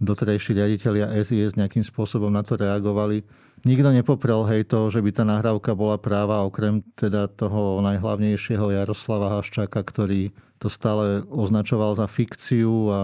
doterajší 0.00 0.56
riaditeľia 0.56 1.12
SIS 1.20 1.60
nejakým 1.60 1.84
spôsobom 1.84 2.32
na 2.32 2.40
to 2.40 2.56
reagovali, 2.56 3.20
Nikto 3.60 3.92
nepoprel 3.92 4.48
hej 4.48 4.64
to, 4.64 4.88
že 4.88 5.04
by 5.04 5.10
tá 5.12 5.24
nahrávka 5.24 5.76
bola 5.76 6.00
práva, 6.00 6.48
okrem 6.48 6.80
teda 6.96 7.28
toho 7.28 7.84
najhlavnejšieho 7.84 8.72
Jaroslava 8.72 9.36
Haščáka, 9.36 9.84
ktorý 9.84 10.32
to 10.60 10.72
stále 10.72 11.24
označoval 11.28 11.92
za 11.96 12.08
fikciu 12.08 12.88
a 12.88 13.00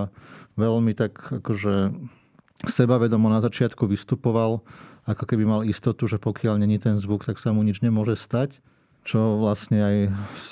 veľmi 0.56 0.96
tak 0.96 1.20
akože 1.20 1.92
sebavedomo 2.72 3.28
na 3.28 3.44
začiatku 3.44 3.84
vystupoval, 3.84 4.64
ako 5.04 5.24
keby 5.28 5.44
mal 5.44 5.60
istotu, 5.60 6.08
že 6.08 6.16
pokiaľ 6.16 6.56
není 6.64 6.80
ten 6.80 6.96
zvuk, 6.96 7.28
tak 7.28 7.36
sa 7.36 7.52
mu 7.52 7.60
nič 7.60 7.84
nemôže 7.84 8.16
stať 8.16 8.56
čo 9.06 9.38
vlastne 9.38 9.78
aj 9.78 9.96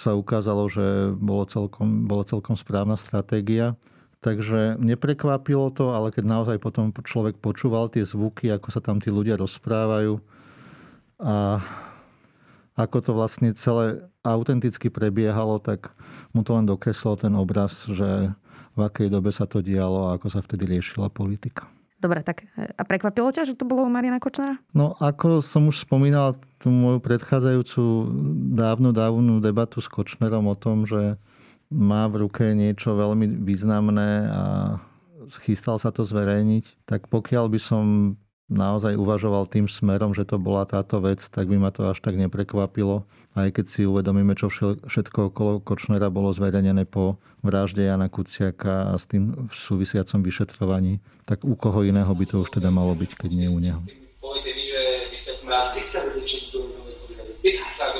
sa 0.06 0.14
ukázalo, 0.14 0.70
že 0.70 1.10
bolo 1.18 1.42
celkom, 1.50 2.06
bolo 2.06 2.22
celkom 2.22 2.54
správna 2.54 2.94
stratégia. 2.94 3.74
Takže 4.24 4.80
neprekvapilo 4.80 5.68
to, 5.76 5.92
ale 5.92 6.08
keď 6.08 6.24
naozaj 6.24 6.56
potom 6.56 6.88
človek 6.96 7.36
počúval 7.44 7.92
tie 7.92 8.08
zvuky, 8.08 8.48
ako 8.48 8.72
sa 8.72 8.80
tam 8.80 8.96
tí 8.96 9.12
ľudia 9.12 9.36
rozprávajú 9.36 10.16
a 11.20 11.60
ako 12.74 12.96
to 13.04 13.10
vlastne 13.12 13.52
celé 13.60 14.00
autenticky 14.24 14.88
prebiehalo, 14.88 15.60
tak 15.60 15.92
mu 16.32 16.40
to 16.40 16.56
len 16.56 16.64
dokreslil 16.64 17.20
ten 17.20 17.36
obraz, 17.36 17.76
že 17.84 18.32
v 18.74 18.80
akej 18.80 19.12
dobe 19.12 19.28
sa 19.28 19.44
to 19.44 19.60
dialo 19.60 20.08
a 20.08 20.16
ako 20.16 20.32
sa 20.32 20.40
vtedy 20.40 20.72
riešila 20.72 21.12
politika. 21.12 21.68
Dobre, 22.00 22.24
tak 22.24 22.48
a 22.56 22.82
prekvapilo 22.84 23.28
ťa, 23.28 23.52
že 23.52 23.56
to 23.60 23.68
bolo 23.68 23.84
u 23.84 23.92
Mariana 23.92 24.20
Kočnera? 24.20 24.56
No, 24.72 24.96
ako 25.04 25.44
som 25.44 25.68
už 25.68 25.84
spomínal 25.84 26.36
tú 26.64 26.72
moju 26.72 27.00
predchádzajúcu 27.00 27.80
dávnu, 28.56 28.96
dávnu 28.96 29.44
debatu 29.44 29.84
s 29.84 29.88
Kočnerom 29.88 30.48
o 30.48 30.56
tom, 30.56 30.88
že 30.88 31.20
má 31.72 32.08
v 32.10 32.28
ruke 32.28 32.44
niečo 32.52 32.96
veľmi 32.96 33.44
významné 33.44 34.10
a 34.28 34.42
chystal 35.44 35.80
sa 35.80 35.88
to 35.88 36.04
zverejniť, 36.04 36.84
tak 36.84 37.08
pokiaľ 37.08 37.48
by 37.48 37.60
som 37.60 38.14
naozaj 38.52 39.00
uvažoval 39.00 39.48
tým 39.48 39.64
smerom, 39.64 40.12
že 40.12 40.28
to 40.28 40.36
bola 40.36 40.68
táto 40.68 41.00
vec, 41.00 41.24
tak 41.32 41.48
by 41.48 41.56
ma 41.56 41.72
to 41.72 41.88
až 41.88 41.98
tak 42.04 42.14
neprekvapilo. 42.20 43.08
Aj 43.34 43.50
keď 43.50 43.66
si 43.66 43.82
uvedomíme, 43.82 44.36
čo 44.38 44.46
všetko 44.86 45.34
okolo 45.34 45.58
Kočnera 45.58 46.06
bolo 46.06 46.30
zverejnené 46.30 46.86
po 46.86 47.18
vražde 47.42 47.82
Jana 47.82 48.06
Kuciaka 48.06 48.94
a 48.94 49.00
s 49.00 49.10
tým 49.10 49.50
v 49.50 49.52
súvisiacom 49.66 50.22
vyšetrovaní, 50.22 51.02
tak 51.26 51.42
u 51.42 51.58
koho 51.58 51.82
iného 51.82 52.12
by 52.14 52.24
to 52.30 52.46
už 52.46 52.54
teda 52.54 52.70
malo 52.70 52.94
byť, 52.94 53.10
keď 53.18 53.30
nie 53.34 53.48
u 53.50 53.58
neho. 53.58 53.80
Poviete 54.22 54.50
vy, 54.54 54.62
že 54.70 54.80
vy 55.10 55.16
ste 55.18 55.32
vedieť, 55.42 56.52
čo 56.52 56.62
Dobre, 57.04 57.24
vždy 57.42 57.50
sa 57.74 57.90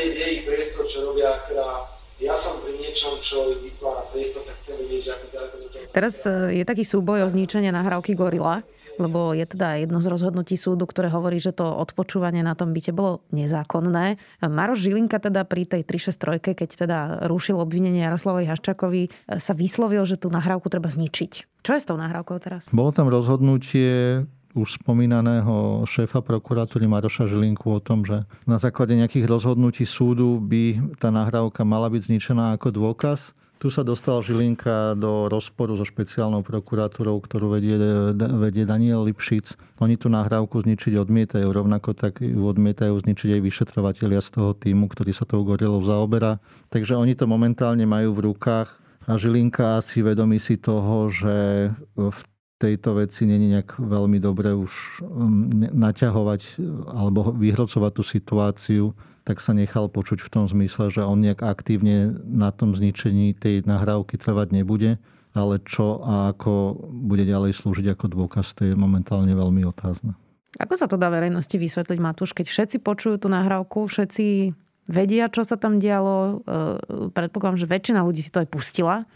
vedieť, 0.00 0.16
kde 0.16 0.26
ich 0.32 0.42
priestor, 0.48 0.84
čo 0.88 0.98
robia, 1.12 1.36
teda 1.44 1.84
ja 2.20 2.36
som 2.36 2.60
pri 2.64 2.76
niečom, 2.76 3.20
čo 3.20 3.52
vytvára 3.60 4.04
priestor, 4.12 4.44
tak 4.48 4.56
chcem 4.64 4.76
vedieť, 4.80 5.00
že 5.04 5.10
ako 5.16 5.26
ďaleko 5.32 5.54
do 5.56 5.66
toho... 5.72 5.92
Teraz 5.92 6.14
e, 6.24 6.60
je 6.60 6.64
taký 6.64 6.84
súboj 6.84 7.24
o 7.24 7.28
zničenie 7.28 7.72
nahrávky 7.72 8.12
Gorila, 8.16 8.64
lebo 9.00 9.32
je 9.32 9.48
teda 9.48 9.80
jedno 9.80 10.04
z 10.04 10.12
rozhodnutí 10.12 10.60
súdu, 10.60 10.84
ktoré 10.84 11.08
hovorí, 11.08 11.40
že 11.40 11.56
to 11.56 11.64
odpočúvanie 11.64 12.44
na 12.44 12.52
tom 12.52 12.76
byte 12.76 12.92
bolo 12.92 13.24
nezákonné. 13.32 14.20
Maroš 14.44 14.84
Žilinka 14.84 15.16
teda 15.16 15.48
pri 15.48 15.64
tej 15.64 15.82
363, 15.88 16.60
keď 16.60 16.68
teda 16.76 16.98
rušil 17.24 17.56
obvinenie 17.56 18.04
Jaroslavoj 18.04 18.44
Haščakovi, 18.52 19.02
e, 19.08 19.10
sa 19.40 19.56
vyslovil, 19.56 20.04
že 20.04 20.20
tú 20.20 20.28
nahrávku 20.28 20.68
treba 20.68 20.92
zničiť. 20.92 21.64
Čo 21.64 21.72
je 21.76 21.80
s 21.80 21.88
tou 21.88 21.96
nahrávkou 21.96 22.36
teraz? 22.40 22.68
Bolo 22.68 22.92
tam 22.92 23.08
rozhodnutie 23.08 24.24
už 24.54 24.82
spomínaného 24.82 25.86
šéfa 25.86 26.20
prokuratúry 26.24 26.90
Maroša 26.90 27.30
Žilinku 27.30 27.70
o 27.70 27.80
tom, 27.80 28.02
že 28.02 28.26
na 28.46 28.58
základe 28.58 28.98
nejakých 28.98 29.30
rozhodnutí 29.30 29.86
súdu 29.86 30.42
by 30.42 30.96
tá 30.98 31.14
nahrávka 31.14 31.62
mala 31.62 31.86
byť 31.90 32.10
zničená 32.10 32.58
ako 32.58 32.74
dôkaz. 32.74 33.34
Tu 33.60 33.68
sa 33.68 33.84
dostal 33.84 34.24
Žilinka 34.24 34.96
do 34.96 35.28
rozporu 35.28 35.76
so 35.76 35.84
špeciálnou 35.84 36.40
prokuratúrou, 36.40 37.20
ktorú 37.20 37.60
vedie, 37.60 37.76
vedie 38.16 38.64
Daniel 38.64 39.04
Lipšic. 39.04 39.52
Oni 39.84 40.00
tú 40.00 40.08
nahrávku 40.08 40.64
zničiť 40.64 40.96
odmietajú, 40.96 41.44
rovnako 41.44 41.92
tak 41.92 42.24
ju 42.24 42.40
odmietajú 42.40 42.96
zničiť 43.04 43.36
aj 43.36 43.40
vyšetrovateľia 43.44 44.24
z 44.24 44.28
toho 44.32 44.56
týmu, 44.56 44.88
ktorý 44.88 45.12
sa 45.12 45.28
tou 45.28 45.44
gorilou 45.44 45.84
zaoberá. 45.84 46.40
Takže 46.72 46.96
oni 46.96 47.12
to 47.12 47.28
momentálne 47.28 47.84
majú 47.84 48.16
v 48.16 48.32
rukách 48.32 48.72
a 49.04 49.20
Žilinka 49.20 49.84
si 49.84 50.00
vedomí 50.00 50.40
si 50.40 50.56
toho, 50.56 51.12
že 51.12 51.68
v 52.00 52.20
tejto 52.60 53.00
veci 53.00 53.24
není 53.24 53.48
nejak 53.56 53.80
veľmi 53.80 54.20
dobre 54.20 54.52
už 54.52 54.72
um, 55.00 55.48
naťahovať 55.72 56.60
alebo 56.92 57.32
vyhrocovať 57.32 57.92
tú 57.96 58.02
situáciu, 58.04 58.84
tak 59.24 59.40
sa 59.40 59.56
nechal 59.56 59.88
počuť 59.88 60.20
v 60.20 60.28
tom 60.28 60.44
zmysle, 60.44 60.92
že 60.92 61.00
on 61.00 61.24
nejak 61.24 61.40
aktívne 61.40 62.12
na 62.28 62.52
tom 62.52 62.76
zničení 62.76 63.32
tej 63.32 63.64
nahrávky 63.64 64.20
trvať 64.20 64.52
nebude, 64.52 65.00
ale 65.32 65.62
čo 65.64 66.04
a 66.04 66.36
ako 66.36 66.76
bude 67.08 67.24
ďalej 67.24 67.56
slúžiť 67.56 67.96
ako 67.96 68.06
dôkaz, 68.12 68.52
to 68.52 68.68
je 68.68 68.74
momentálne 68.76 69.32
veľmi 69.32 69.64
otázne. 69.64 70.12
Ako 70.58 70.74
sa 70.76 70.90
to 70.90 70.98
dá 70.98 71.08
verejnosti 71.08 71.54
vysvetliť, 71.54 71.98
Matúš, 72.02 72.34
keď 72.34 72.50
všetci 72.50 72.76
počujú 72.82 73.22
tú 73.22 73.28
nahrávku, 73.30 73.86
všetci 73.86 74.52
vedia, 74.90 75.30
čo 75.30 75.46
sa 75.46 75.54
tam 75.54 75.78
dialo, 75.78 76.42
e, 76.42 77.08
predpokladám, 77.14 77.62
že 77.62 77.70
väčšina 77.70 78.02
ľudí 78.02 78.26
si 78.26 78.34
to 78.34 78.42
aj 78.42 78.50
pustila, 78.50 79.06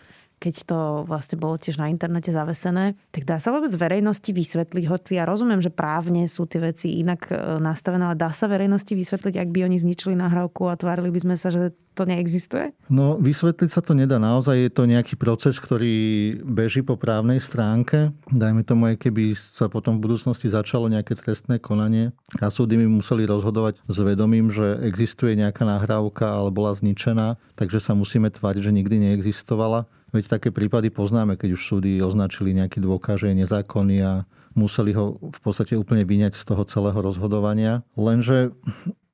keď 0.44 0.68
to 0.68 0.78
vlastne 1.08 1.40
bolo 1.40 1.56
tiež 1.56 1.80
na 1.80 1.88
internete 1.88 2.28
zavesené, 2.28 2.92
tak 3.08 3.24
dá 3.24 3.40
sa 3.40 3.48
vôbec 3.48 3.72
verejnosti 3.72 4.28
vysvetliť, 4.28 4.84
hoci 4.84 5.16
ja 5.16 5.24
rozumiem, 5.24 5.64
že 5.64 5.72
právne 5.72 6.28
sú 6.28 6.44
tie 6.44 6.60
veci 6.60 7.00
inak 7.00 7.32
e, 7.32 7.64
nastavené, 7.64 8.12
ale 8.12 8.20
dá 8.20 8.28
sa 8.36 8.44
verejnosti 8.44 8.92
vysvetliť, 8.92 9.40
ak 9.40 9.48
by 9.48 9.64
oni 9.64 9.80
zničili 9.80 10.12
nahrávku 10.12 10.68
a 10.68 10.76
tvárili 10.76 11.08
by 11.08 11.20
sme 11.24 11.36
sa, 11.40 11.48
že 11.48 11.72
to 11.94 12.04
neexistuje? 12.04 12.74
No, 12.90 13.16
vysvetliť 13.22 13.70
sa 13.70 13.80
to 13.80 13.94
nedá. 13.94 14.18
Naozaj 14.18 14.66
je 14.66 14.70
to 14.74 14.82
nejaký 14.84 15.14
proces, 15.14 15.56
ktorý 15.62 15.94
beží 16.42 16.82
po 16.82 16.98
právnej 16.98 17.38
stránke. 17.38 18.10
Dajme 18.34 18.66
tomu, 18.66 18.90
aj 18.90 18.98
keby 18.98 19.38
sa 19.38 19.70
potom 19.70 19.96
v 19.96 20.10
budúcnosti 20.10 20.50
začalo 20.50 20.90
nejaké 20.90 21.14
trestné 21.14 21.62
konanie 21.62 22.10
a 22.42 22.50
súdy 22.50 22.74
by 22.82 22.86
museli 22.90 23.24
rozhodovať 23.30 23.78
s 23.86 23.96
vedomím, 24.02 24.50
že 24.50 24.82
existuje 24.82 25.38
nejaká 25.38 25.62
nahrávka, 25.62 26.26
ale 26.26 26.50
bola 26.50 26.74
zničená, 26.74 27.38
takže 27.54 27.78
sa 27.78 27.94
musíme 27.94 28.28
tváriť, 28.28 28.60
že 28.66 28.74
nikdy 28.74 28.96
neexistovala 28.98 29.86
Veď 30.14 30.38
také 30.38 30.54
prípady 30.54 30.94
poznáme, 30.94 31.34
keď 31.34 31.58
už 31.58 31.62
súdy 31.66 31.98
označili 31.98 32.54
nejaký 32.54 32.78
dôkaz, 32.78 33.26
že 33.26 33.34
je 33.34 33.42
nezákonný 33.42 33.98
a 34.06 34.22
museli 34.54 34.94
ho 34.94 35.18
v 35.18 35.40
podstate 35.42 35.74
úplne 35.74 36.06
vyňať 36.06 36.38
z 36.38 36.44
toho 36.46 36.62
celého 36.70 36.94
rozhodovania. 36.94 37.82
Lenže 37.98 38.54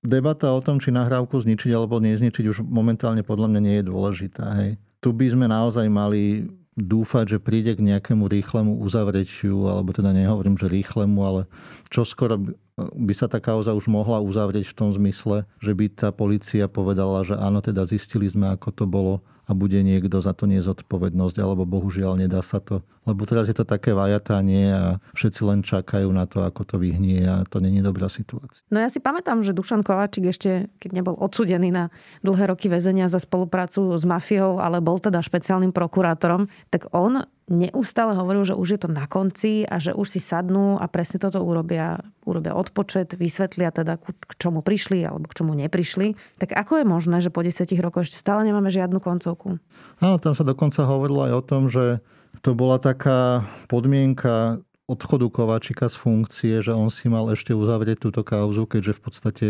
debata 0.05 0.53
o 0.53 0.61
tom, 0.61 0.77
či 0.77 0.93
nahrávku 0.93 1.41
zničiť 1.41 1.73
alebo 1.73 1.97
nezničiť, 2.05 2.45
už 2.53 2.61
momentálne 2.61 3.25
podľa 3.25 3.49
mňa 3.49 3.61
nie 3.65 3.77
je 3.81 3.89
dôležitá. 3.89 4.45
Hej. 4.61 4.71
Tu 5.01 5.09
by 5.17 5.27
sme 5.33 5.49
naozaj 5.49 5.89
mali 5.89 6.53
dúfať, 6.77 7.37
že 7.37 7.39
príde 7.41 7.73
k 7.73 7.85
nejakému 7.85 8.29
rýchlemu 8.29 8.85
uzavretiu, 8.85 9.69
alebo 9.73 9.97
teda 9.97 10.13
nehovorím, 10.13 10.61
že 10.61 10.69
rýchlemu, 10.69 11.19
ale 11.25 11.41
čo 11.89 12.05
skoro 12.05 12.37
by 12.77 13.13
sa 13.13 13.29
tá 13.29 13.41
kauza 13.41 13.77
už 13.77 13.89
mohla 13.89 14.21
uzavrieť 14.21 14.73
v 14.73 14.77
tom 14.77 14.93
zmysle, 14.93 15.45
že 15.61 15.73
by 15.73 15.93
tá 15.93 16.09
policia 16.13 16.69
povedala, 16.69 17.25
že 17.25 17.37
áno, 17.37 17.61
teda 17.61 17.85
zistili 17.85 18.29
sme, 18.29 18.53
ako 18.53 18.69
to 18.73 18.85
bolo 18.89 19.21
a 19.51 19.53
bude 19.53 19.83
niekto 19.83 20.23
za 20.23 20.31
to 20.31 20.47
nezodpovednosť, 20.47 21.37
alebo 21.43 21.67
bohužiaľ 21.67 22.23
nedá 22.23 22.39
sa 22.47 22.63
to. 22.63 22.87
Lebo 23.11 23.27
teraz 23.27 23.51
je 23.51 23.57
to 23.59 23.67
také 23.67 23.91
vajatanie 23.91 24.71
a 24.71 24.85
všetci 25.19 25.41
len 25.43 25.67
čakajú 25.67 26.07
na 26.15 26.31
to, 26.31 26.47
ako 26.47 26.63
to 26.63 26.77
vyhnie 26.79 27.27
a 27.27 27.43
to 27.43 27.59
není 27.59 27.83
dobrá 27.83 28.07
situácia. 28.07 28.63
No 28.71 28.79
ja 28.79 28.87
si 28.87 29.03
pamätám, 29.03 29.43
že 29.43 29.51
Dušan 29.51 29.83
Kováčik 29.83 30.31
ešte, 30.31 30.71
keď 30.79 30.91
nebol 31.03 31.19
odsudený 31.19 31.75
na 31.75 31.91
dlhé 32.23 32.55
roky 32.55 32.71
väzenia 32.71 33.11
za 33.11 33.19
spoluprácu 33.19 33.99
s 33.99 34.07
mafiou, 34.07 34.63
ale 34.63 34.79
bol 34.79 35.03
teda 35.03 35.19
špeciálnym 35.19 35.75
prokurátorom, 35.75 36.47
tak 36.71 36.87
on 36.95 37.27
neustále 37.51 38.15
hovoril, 38.15 38.47
že 38.47 38.55
už 38.55 38.69
je 38.79 38.81
to 38.87 38.89
na 38.89 39.11
konci 39.11 39.67
a 39.67 39.83
že 39.83 39.91
už 39.91 40.07
si 40.07 40.21
sadnú 40.23 40.79
a 40.79 40.87
presne 40.87 41.19
toto 41.19 41.43
urobia, 41.43 41.99
urobia 42.23 42.55
odpočet, 42.55 43.19
vysvetlia 43.19 43.75
teda, 43.75 43.99
k 43.99 44.33
čomu 44.39 44.63
prišli 44.63 45.03
alebo 45.03 45.27
k 45.27 45.43
čomu 45.43 45.59
neprišli. 45.59 46.15
Tak 46.39 46.55
ako 46.55 46.81
je 46.81 46.87
možné, 46.87 47.17
že 47.19 47.35
po 47.35 47.43
10 47.43 47.67
rokoch 47.83 48.07
ešte 48.07 48.23
stále 48.23 48.47
nemáme 48.47 48.71
žiadnu 48.71 49.03
koncovku? 49.03 49.59
Áno, 49.99 50.17
tam 50.23 50.39
sa 50.39 50.47
dokonca 50.47 50.87
hovorilo 50.87 51.27
aj 51.27 51.33
o 51.35 51.43
tom, 51.43 51.67
že 51.67 51.99
to 52.41 52.55
bola 52.55 52.79
taká 52.79 53.45
podmienka 53.67 54.63
odchodu 54.91 55.31
Kováčika 55.31 55.87
z 55.87 55.97
funkcie, 56.03 56.55
že 56.67 56.75
on 56.75 56.91
si 56.91 57.07
mal 57.07 57.31
ešte 57.31 57.55
uzavrieť 57.55 58.11
túto 58.11 58.27
kauzu, 58.27 58.67
keďže 58.67 58.99
v 58.99 59.01
podstate 59.07 59.47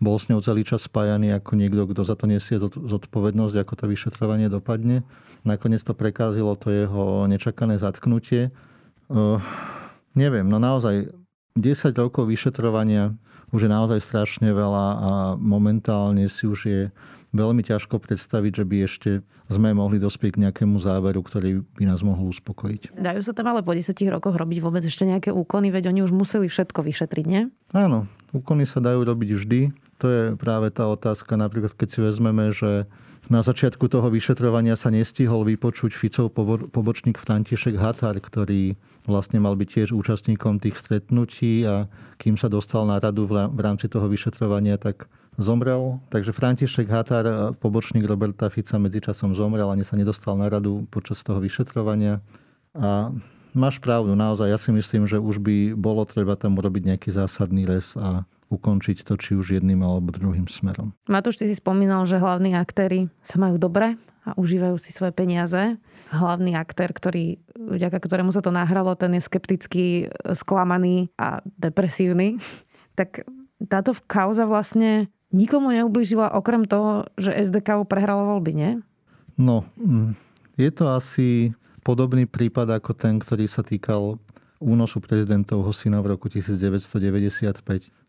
bol 0.00 0.16
s 0.16 0.32
ňou 0.32 0.40
celý 0.40 0.64
čas 0.64 0.88
spájaný 0.88 1.36
ako 1.36 1.60
niekto, 1.60 1.84
kto 1.92 2.08
za 2.08 2.16
to 2.16 2.24
nesie 2.24 2.56
zodpovednosť, 2.72 3.54
ako 3.60 3.74
to 3.76 3.84
vyšetrovanie 3.84 4.48
dopadne. 4.48 5.04
Nakoniec 5.44 5.84
to 5.84 5.92
prekázilo 5.92 6.56
to 6.56 6.72
jeho 6.72 7.28
nečakané 7.28 7.76
zatknutie. 7.76 8.48
Uh, 9.12 9.44
neviem, 10.16 10.48
no 10.48 10.56
naozaj 10.56 11.12
10 11.52 11.92
rokov 12.00 12.24
vyšetrovania 12.24 13.12
už 13.52 13.64
je 13.64 13.70
naozaj 13.70 14.04
strašne 14.04 14.52
veľa 14.52 14.86
a 15.00 15.10
momentálne 15.40 16.28
si 16.28 16.44
už 16.44 16.60
je 16.64 16.82
veľmi 17.32 17.60
ťažko 17.64 18.00
predstaviť, 18.00 18.52
že 18.60 18.64
by 18.64 18.76
ešte 18.84 19.10
sme 19.48 19.72
mohli 19.72 19.96
dospieť 20.00 20.36
k 20.36 20.42
nejakému 20.48 20.80
záveru, 20.80 21.20
ktorý 21.24 21.64
by 21.76 21.84
nás 21.88 22.00
mohol 22.04 22.32
uspokojiť. 22.32 22.96
Dajú 22.96 23.20
sa 23.24 23.32
tam 23.32 23.52
ale 23.52 23.64
po 23.64 23.72
10 23.72 23.92
rokoch 24.12 24.36
robiť 24.36 24.58
vôbec 24.60 24.84
ešte 24.84 25.08
nejaké 25.08 25.32
úkony, 25.32 25.72
veď 25.72 25.92
oni 25.92 26.04
už 26.04 26.12
museli 26.12 26.48
všetko 26.48 26.84
vyšetriť, 26.84 27.24
nie? 27.28 27.48
Áno, 27.72 28.08
úkony 28.32 28.64
sa 28.64 28.80
dajú 28.80 29.04
robiť 29.04 29.28
vždy. 29.40 29.60
To 29.98 30.06
je 30.06 30.22
práve 30.38 30.70
tá 30.70 30.86
otázka, 30.86 31.34
napríklad 31.34 31.74
keď 31.74 31.88
si 31.90 31.98
vezmeme, 32.00 32.52
že 32.54 32.86
na 33.28 33.44
začiatku 33.44 33.92
toho 33.92 34.08
vyšetrovania 34.08 34.72
sa 34.72 34.88
nestihol 34.88 35.44
vypočuť 35.44 35.92
Ficov 35.92 36.32
pobočník 36.72 37.20
František 37.20 37.76
Hatar, 37.76 38.16
ktorý 38.16 38.72
vlastne 39.04 39.36
mal 39.36 39.52
byť 39.52 39.68
tiež 39.68 39.88
účastníkom 39.92 40.64
tých 40.64 40.80
stretnutí 40.80 41.64
a 41.68 41.88
kým 42.16 42.40
sa 42.40 42.48
dostal 42.48 42.88
na 42.88 42.96
radu 42.96 43.28
v 43.28 43.60
rámci 43.60 43.88
toho 43.88 44.08
vyšetrovania, 44.08 44.80
tak 44.80 45.08
zomrel. 45.38 46.02
Takže 46.10 46.34
František 46.34 46.90
Hatar, 46.90 47.54
pobočník 47.62 48.04
Roberta 48.04 48.50
Fica, 48.50 48.76
medzičasom 48.76 49.38
zomrel, 49.38 49.70
ani 49.70 49.86
sa 49.86 49.94
nedostal 49.94 50.34
na 50.34 50.50
radu 50.50 50.84
počas 50.90 51.22
toho 51.22 51.38
vyšetrovania. 51.38 52.20
A 52.74 53.14
máš 53.54 53.78
pravdu, 53.78 54.12
naozaj, 54.18 54.50
ja 54.50 54.58
si 54.58 54.74
myslím, 54.74 55.06
že 55.06 55.22
už 55.22 55.38
by 55.40 55.78
bolo 55.78 56.04
treba 56.04 56.34
tam 56.34 56.58
urobiť 56.58 56.94
nejaký 56.94 57.10
zásadný 57.14 57.64
les 57.64 57.86
a 57.96 58.26
ukončiť 58.48 59.04
to 59.04 59.14
či 59.20 59.36
už 59.36 59.60
jedným 59.60 59.84
alebo 59.84 60.12
druhým 60.12 60.48
smerom. 60.48 60.96
Matúš, 61.06 61.40
ty 61.40 61.44
si 61.46 61.56
spomínal, 61.56 62.08
že 62.08 62.16
hlavní 62.20 62.56
aktéry 62.56 63.12
sa 63.20 63.36
majú 63.36 63.60
dobre 63.60 64.00
a 64.24 64.32
užívajú 64.36 64.76
si 64.80 64.90
svoje 64.92 65.12
peniaze. 65.12 65.76
Hlavný 66.08 66.56
aktér, 66.56 66.96
ktorý, 66.96 67.36
vďaka 67.52 68.00
ktorému 68.00 68.32
sa 68.32 68.40
to 68.40 68.48
nahralo, 68.48 68.96
ten 68.96 69.12
je 69.16 69.22
skeptický, 69.24 70.08
sklamaný 70.34 71.12
a 71.16 71.40
depresívny. 71.46 72.36
Tak 72.98 73.22
táto 73.70 73.94
kauza 74.10 74.42
vlastne 74.42 75.06
nikomu 75.32 75.72
neublížila 75.72 76.32
okrem 76.32 76.64
toho, 76.64 77.08
že 77.20 77.34
SDK 77.34 77.84
prehralo 77.84 78.36
voľby, 78.36 78.52
nie? 78.54 78.70
No, 79.38 79.64
mm, 79.78 80.18
je 80.58 80.70
to 80.74 80.90
asi 80.90 81.54
podobný 81.86 82.26
prípad 82.26 82.80
ako 82.82 82.92
ten, 82.96 83.22
ktorý 83.22 83.46
sa 83.46 83.62
týkal 83.62 84.18
únosu 84.58 84.98
prezidentovho 84.98 85.70
syna 85.70 86.02
v 86.02 86.18
roku 86.18 86.26
1995. 86.26 87.62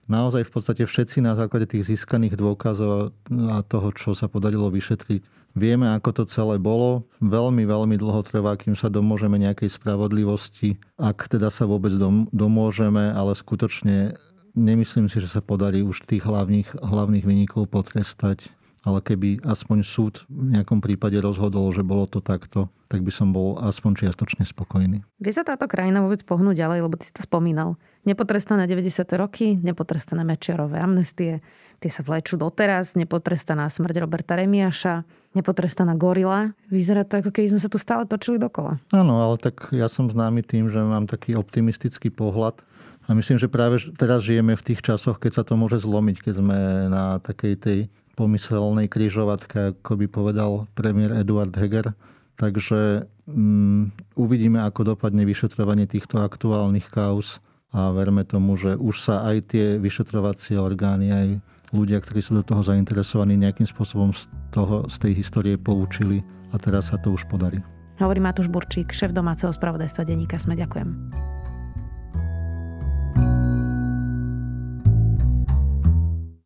Naozaj 0.09 0.49
v 0.49 0.51
podstate 0.51 0.83
všetci 0.89 1.21
na 1.21 1.37
základe 1.37 1.69
tých 1.69 1.85
získaných 1.85 2.33
dôkazov 2.33 3.13
a 3.29 3.61
toho, 3.61 3.93
čo 3.93 4.17
sa 4.17 4.25
podarilo 4.25 4.73
vyšetriť, 4.73 5.21
vieme, 5.53 5.85
ako 5.85 6.09
to 6.09 6.23
celé 6.33 6.57
bolo. 6.57 7.05
Veľmi, 7.21 7.69
veľmi 7.69 7.93
dlho 8.01 8.25
trvá, 8.25 8.57
kým 8.57 8.73
sa 8.73 8.89
domôžeme 8.89 9.37
nejakej 9.37 9.77
spravodlivosti, 9.77 10.81
ak 10.97 11.29
teda 11.29 11.53
sa 11.53 11.69
vôbec 11.69 11.93
domôžeme, 12.33 13.13
ale 13.13 13.37
skutočne 13.37 14.17
nemyslím 14.57 15.09
si, 15.09 15.21
že 15.21 15.29
sa 15.29 15.41
podarí 15.41 15.81
už 15.81 16.05
tých 16.05 16.23
hlavných, 16.23 16.81
hlavných 16.81 17.25
vynikov 17.25 17.69
potrestať, 17.69 18.47
ale 18.87 19.03
keby 19.03 19.43
aspoň 19.43 19.83
súd 19.83 20.23
v 20.31 20.55
nejakom 20.55 20.79
prípade 20.79 21.19
rozhodol, 21.19 21.67
že 21.75 21.83
bolo 21.83 22.07
to 22.07 22.23
takto, 22.23 22.71
tak 22.87 23.03
by 23.03 23.11
som 23.11 23.35
bol 23.35 23.59
aspoň 23.59 24.07
čiastočne 24.07 24.47
spokojný. 24.47 25.03
Vie 25.19 25.33
sa 25.35 25.43
táto 25.43 25.67
krajina 25.67 25.99
vôbec 25.99 26.23
pohnúť 26.23 26.55
ďalej, 26.57 26.79
lebo 26.87 26.95
ty 26.95 27.11
si 27.11 27.13
to 27.13 27.21
spomínal. 27.21 27.75
Nepotrestané 28.07 28.65
90. 28.65 29.03
roky, 29.19 29.59
nepotrestané 29.59 30.23
Mečiarové 30.23 30.79
amnestie, 30.79 31.43
tie 31.83 31.91
sa 31.91 32.01
vlečú 32.01 32.39
doteraz, 32.39 32.95
nepotrestaná 32.95 33.67
smrť 33.67 33.95
Roberta 33.99 34.39
Remiaša, 34.39 35.03
nepotrestaná 35.35 35.93
gorila. 35.99 36.55
Vyzerá 36.71 37.03
to, 37.03 37.19
ako 37.19 37.29
keby 37.35 37.51
sme 37.55 37.61
sa 37.61 37.69
tu 37.69 37.77
stále 37.77 38.07
točili 38.07 38.39
dokola. 38.39 38.79
Áno, 38.95 39.19
ale 39.19 39.35
tak 39.37 39.69
ja 39.75 39.91
som 39.91 40.07
známy 40.07 40.41
tým, 40.41 40.71
že 40.71 40.79
mám 40.79 41.05
taký 41.05 41.35
optimistický 41.35 42.09
pohľad 42.09 42.63
a 43.09 43.17
myslím, 43.17 43.41
že 43.41 43.49
práve 43.49 43.81
teraz 43.97 44.21
žijeme 44.21 44.53
v 44.53 44.65
tých 44.69 44.85
časoch, 44.85 45.17
keď 45.17 45.41
sa 45.41 45.43
to 45.43 45.57
môže 45.57 45.81
zlomiť, 45.81 46.29
keď 46.29 46.33
sme 46.37 46.57
na 46.93 47.17
takej 47.25 47.53
tej 47.57 47.79
pomyselnej 48.13 48.85
kryžovatke, 48.85 49.73
ako 49.73 49.97
by 49.97 50.05
povedal 50.05 50.51
premiér 50.77 51.17
Eduard 51.17 51.49
Heger. 51.57 51.97
Takže 52.37 53.09
um, 53.25 53.89
uvidíme, 54.13 54.61
ako 54.61 54.93
dopadne 54.93 55.25
vyšetrovanie 55.25 55.89
týchto 55.89 56.21
aktuálnych 56.21 56.85
kauz 56.93 57.41
a 57.73 57.89
verme 57.89 58.23
tomu, 58.29 58.61
že 58.61 58.77
už 58.77 59.01
sa 59.01 59.25
aj 59.25 59.57
tie 59.57 59.65
vyšetrovacie 59.81 60.61
orgány, 60.61 61.09
aj 61.09 61.27
ľudia, 61.73 61.97
ktorí 62.05 62.21
sú 62.21 62.37
do 62.37 62.45
toho 62.45 62.61
zainteresovaní, 62.61 63.41
nejakým 63.41 63.65
spôsobom 63.65 64.13
z, 64.13 64.21
toho, 64.53 64.85
z 64.85 64.95
tej 65.01 65.11
histórie 65.17 65.57
poučili 65.57 66.21
a 66.53 66.61
teraz 66.61 66.93
sa 66.93 67.01
to 67.01 67.17
už 67.17 67.25
podarí. 67.25 67.57
Hovorí 67.97 68.21
Matúš 68.21 68.47
Burčík, 68.47 68.93
šéf 68.93 69.11
domáceho 69.11 69.51
spravodajstva 69.51 70.07
denníka 70.07 70.39
Sme. 70.39 70.55
Ďakujem. 70.55 71.38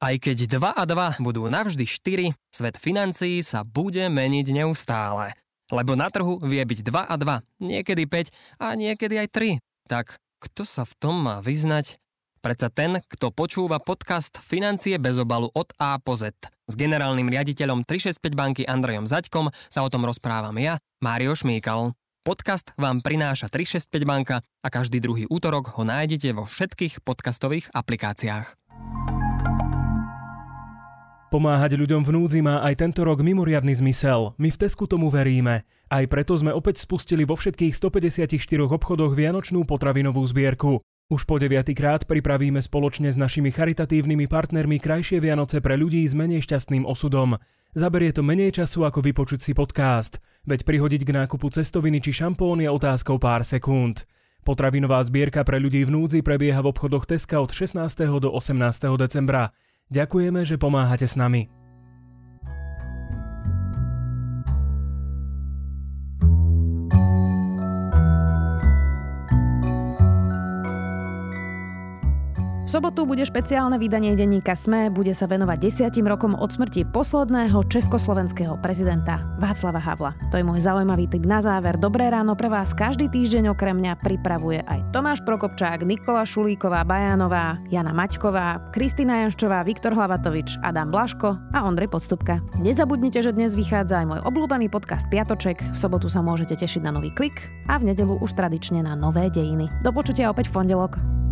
Aj 0.03 0.19
keď 0.19 0.59
2 0.59 0.75
a 0.75 0.83
2 0.83 1.23
budú 1.23 1.47
navždy 1.47 1.87
4, 1.87 2.35
svet 2.51 2.75
financií 2.75 3.39
sa 3.39 3.63
bude 3.63 4.03
meniť 4.11 4.51
neustále. 4.51 5.31
Lebo 5.71 5.95
na 5.95 6.11
trhu 6.11 6.43
vie 6.43 6.59
byť 6.59 6.79
2 6.83 7.07
a 7.07 7.15
2, 7.15 7.63
niekedy 7.63 8.03
5 8.11 8.59
a 8.59 8.75
niekedy 8.75 9.15
aj 9.23 9.27
3. 9.31 9.63
Tak 9.87 10.19
kto 10.43 10.67
sa 10.67 10.83
v 10.83 10.93
tom 10.99 11.23
má 11.23 11.39
vyznať? 11.39 12.03
Predsa 12.43 12.67
ten, 12.67 12.99
kto 12.99 13.31
počúva 13.31 13.79
podcast 13.79 14.43
Financie 14.43 14.99
bez 14.99 15.15
obalu 15.15 15.47
od 15.55 15.71
A 15.79 15.95
po 16.03 16.19
Z. 16.19 16.35
S 16.67 16.75
generálnym 16.75 17.31
riaditeľom 17.31 17.87
365 17.87 18.35
banky 18.35 18.67
Andrejom 18.67 19.07
Zaďkom 19.07 19.55
sa 19.71 19.87
o 19.87 19.91
tom 19.91 20.03
rozprávam 20.03 20.59
ja, 20.59 20.83
Mário 20.99 21.31
Šmíkal. 21.31 21.95
Podcast 22.27 22.75
vám 22.75 22.99
prináša 22.99 23.47
365 23.47 24.03
banka 24.03 24.43
a 24.43 24.67
každý 24.67 24.99
druhý 24.99 25.31
útorok 25.31 25.79
ho 25.79 25.87
nájdete 25.87 26.35
vo 26.35 26.43
všetkých 26.43 27.07
podcastových 27.07 27.71
aplikáciách. 27.71 28.59
Pomáhať 31.33 31.81
ľuďom 31.81 32.05
v 32.05 32.13
núdzi 32.13 32.45
má 32.45 32.61
aj 32.61 32.85
tento 32.85 33.01
rok 33.01 33.25
mimoriadny 33.25 33.73
zmysel. 33.73 34.37
My 34.37 34.53
v 34.53 34.59
Tesku 34.61 34.85
tomu 34.85 35.09
veríme. 35.09 35.65
Aj 35.89 36.05
preto 36.05 36.37
sme 36.37 36.53
opäť 36.53 36.85
spustili 36.85 37.25
vo 37.25 37.33
všetkých 37.33 37.73
154 37.73 38.37
obchodoch 38.69 39.17
Vianočnú 39.17 39.65
potravinovú 39.65 40.21
zbierku. 40.29 40.85
Už 41.09 41.25
po 41.25 41.41
deviatýkrát 41.41 42.05
pripravíme 42.05 42.61
spoločne 42.61 43.09
s 43.09 43.17
našimi 43.17 43.49
charitatívnymi 43.49 44.29
partnermi 44.29 44.77
krajšie 44.77 45.17
Vianoce 45.17 45.57
pre 45.57 45.73
ľudí 45.73 46.05
s 46.05 46.13
menej 46.13 46.45
šťastným 46.45 46.85
osudom. 46.85 47.41
Zaberie 47.73 48.13
to 48.13 48.21
menej 48.21 48.53
času 48.53 48.85
ako 48.85 49.01
vypočuť 49.01 49.41
si 49.41 49.57
podcast, 49.57 50.21
veď 50.45 50.61
prihodiť 50.69 51.01
k 51.01 51.17
nákupu 51.17 51.49
cestoviny 51.49 51.97
či 51.97 52.13
šampón 52.13 52.61
je 52.61 52.69
otázkou 52.69 53.17
pár 53.17 53.41
sekúnd. 53.41 54.05
Potravinová 54.45 55.01
zbierka 55.01 55.41
pre 55.41 55.57
ľudí 55.57 55.81
v 55.81 55.97
núdzi 55.97 56.21
prebieha 56.21 56.61
v 56.61 56.69
obchodoch 56.69 57.09
Teska 57.09 57.41
od 57.41 57.49
16. 57.49 57.81
do 58.21 58.29
18. 58.29 58.53
decembra. 59.01 59.49
Ďakujeme, 59.91 60.45
že 60.47 60.61
pomáhate 60.61 61.07
s 61.07 61.15
nami. 61.19 61.62
Sobotu 72.73 73.05
bude 73.05 73.21
špeciálne 73.21 73.77
vydanie 73.77 74.17
denníka 74.17 74.57
SME, 74.57 74.89
bude 74.89 75.13
sa 75.13 75.29
venovať 75.29 75.61
desiatim 75.61 76.09
rokom 76.09 76.33
od 76.33 76.49
smrti 76.49 76.89
posledného 76.89 77.61
československého 77.69 78.57
prezidenta 78.65 79.21
Václava 79.37 79.77
Havla. 79.77 80.17
To 80.33 80.41
je 80.41 80.47
môj 80.47 80.65
zaujímavý 80.65 81.05
tip 81.05 81.21
na 81.21 81.37
záver. 81.37 81.77
Dobré 81.77 82.09
ráno 82.09 82.33
pre 82.33 82.49
vás 82.49 82.73
každý 82.73 83.13
týždeň 83.13 83.53
okrem 83.53 83.77
mňa 83.77 84.01
pripravuje 84.01 84.65
aj 84.65 84.89
Tomáš 84.89 85.21
Prokopčák, 85.21 85.85
Nikola 85.85 86.25
Šulíková, 86.25 86.81
Bajánová, 86.81 87.61
Jana 87.69 87.93
Maťková, 87.93 88.73
Kristina 88.73 89.21
Janščová, 89.21 89.61
Viktor 89.61 89.93
Hlavatovič, 89.93 90.57
Adam 90.65 90.89
Blaško 90.89 91.37
a 91.53 91.69
Ondrej 91.69 91.93
Podstupka. 91.93 92.41
Nezabudnite, 92.57 93.21
že 93.21 93.37
dnes 93.37 93.53
vychádza 93.53 94.01
aj 94.01 94.17
môj 94.17 94.19
obľúbený 94.25 94.73
podcast 94.73 95.05
Piatoček. 95.13 95.61
V 95.61 95.77
sobotu 95.77 96.09
sa 96.09 96.25
môžete 96.25 96.57
tešiť 96.57 96.81
na 96.81 96.89
nový 96.89 97.13
klik 97.13 97.37
a 97.69 97.77
v 97.77 97.93
nedelu 97.93 98.17
už 98.17 98.33
tradične 98.33 98.81
na 98.81 98.97
nové 98.97 99.29
dejiny. 99.29 99.69
Do 99.85 99.93
počutia 99.93 100.33
opäť 100.33 100.49
v 100.49 100.57
pondelok. 100.57 101.22